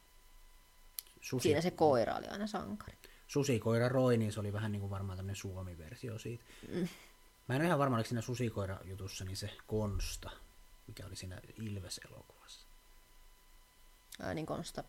Susi, 1.21 1.43
Siinä 1.43 1.61
se 1.61 1.71
koira 1.71 2.15
oli 2.17 2.27
aina 2.27 2.47
sankari. 2.47 2.99
Susikoira 3.33 3.89
Roy, 3.89 4.17
niin 4.17 4.33
se 4.33 4.41
oli 4.41 4.53
vähän 4.53 4.73
niin 4.73 4.81
kuin 4.81 4.91
varmaan 4.91 5.19
tämmöinen 5.19 5.37
suomi-versio 5.37 6.19
siitä. 6.19 6.45
Mm. 6.69 6.89
Mä 7.49 7.55
en 7.55 7.61
ole 7.61 7.67
ihan 7.67 7.79
varma, 7.79 7.97
oliko 7.97 8.09
siinä 8.09 8.21
Susikoira-jutussa 8.21 9.25
niin 9.25 9.37
se 9.37 9.51
Konsta, 9.67 10.31
mikä 10.87 11.07
oli 11.07 11.17
siinä 11.17 11.41
Ilves-elokuvassa. 11.57 12.67
Ää, 14.21 14.35
niin 14.35 14.47
konsta. 14.47 14.85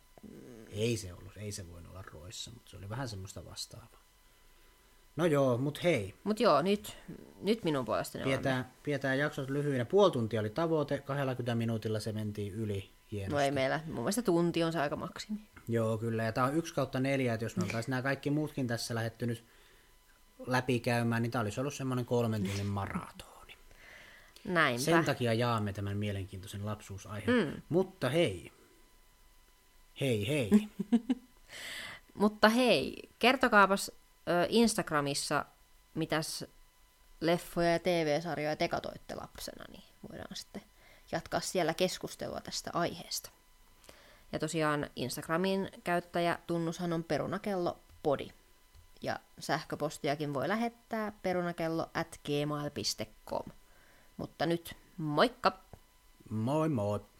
Ei 0.69 0.97
se 0.97 1.13
ollut, 1.13 1.37
ei 1.37 1.51
se 1.51 1.69
voinut 1.69 1.91
olla 1.91 2.01
Roissa, 2.01 2.51
mutta 2.51 2.71
se 2.71 2.77
oli 2.77 2.89
vähän 2.89 3.09
semmoista 3.09 3.45
vastaavaa. 3.45 4.03
No 5.15 5.25
joo, 5.25 5.57
mut 5.57 5.83
hei, 5.83 6.15
Mut 6.23 6.39
joo, 6.39 6.61
nyt, 6.61 6.97
nyt 7.41 7.63
minun 7.63 7.85
puolestani 7.85 8.23
on. 8.23 8.29
pidetään, 8.29 8.71
pidetään 8.83 9.19
jaksot 9.19 9.49
lyhyinä. 9.49 9.85
Puoli 9.85 10.11
tuntia 10.11 10.39
oli 10.39 10.49
tavoite, 10.49 10.97
20 10.97 11.55
minuutilla 11.55 11.99
se 11.99 12.11
mentiin 12.11 12.53
yli 12.53 12.89
hienosti. 13.11 13.33
No 13.33 13.39
ei 13.39 13.51
meillä. 13.51 13.79
Mun 13.85 13.95
mielestä 13.95 14.21
tunti 14.21 14.63
on 14.63 14.71
se 14.73 14.79
aika 14.79 14.95
maksimi. 14.95 15.39
Joo, 15.67 15.97
kyllä. 15.97 16.23
Ja 16.23 16.31
tää 16.31 16.43
on 16.43 16.55
yksi 16.55 16.73
kautta 16.73 16.99
neljä, 16.99 17.33
että 17.33 17.45
jos 17.45 17.57
me 17.57 17.63
oltaisiin 17.63 17.91
nämä 17.91 18.01
kaikki 18.01 18.29
muutkin 18.29 18.67
tässä 18.67 18.95
lähetty 18.95 19.25
nyt 19.25 19.43
läpikäymään, 20.47 21.21
niin 21.21 21.31
tää 21.31 21.41
olisi 21.41 21.59
ollut 21.59 21.73
semmoinen 21.73 22.05
kolmen 22.05 22.43
tunnin 22.43 22.65
maratoni. 22.65 23.57
Näinpä. 24.45 24.81
Sen 24.81 25.05
takia 25.05 25.33
jaamme 25.33 25.73
tämän 25.73 25.97
mielenkiintoisen 25.97 26.65
lapsuusaiheen. 26.65 27.47
Mm. 27.47 27.61
Mutta 27.69 28.09
hei, 28.09 28.51
hei 30.01 30.27
hei, 30.27 30.49
Mutta 32.13 32.49
hei, 32.49 33.09
kertokaapas 33.19 33.91
Instagramissa, 34.49 35.45
mitäs 35.93 36.45
leffoja 37.21 37.71
ja 37.71 37.79
TV-sarjoja 37.79 38.55
te 38.55 38.67
katoitte 38.67 39.15
lapsena, 39.15 39.65
niin 39.71 39.83
voidaan 40.09 40.35
sitten 40.35 40.61
jatkaa 41.11 41.39
siellä 41.39 41.73
keskustelua 41.73 42.41
tästä 42.41 42.71
aiheesta. 42.73 43.29
Ja 44.33 44.39
tosiaan 44.39 44.89
Instagramin 44.95 45.69
käyttäjä 45.83 46.39
tunnushan 46.47 46.93
on 46.93 47.03
perunakello 47.03 47.79
podi. 48.03 48.27
Ja 49.01 49.19
sähköpostiakin 49.39 50.33
voi 50.33 50.47
lähettää 50.47 51.11
perunakello 51.23 51.89
at 51.93 52.19
gmail.com. 52.25 53.45
Mutta 54.17 54.45
nyt 54.45 54.75
moikka! 54.97 55.59
moi 56.29 56.69
moi! 56.69 57.12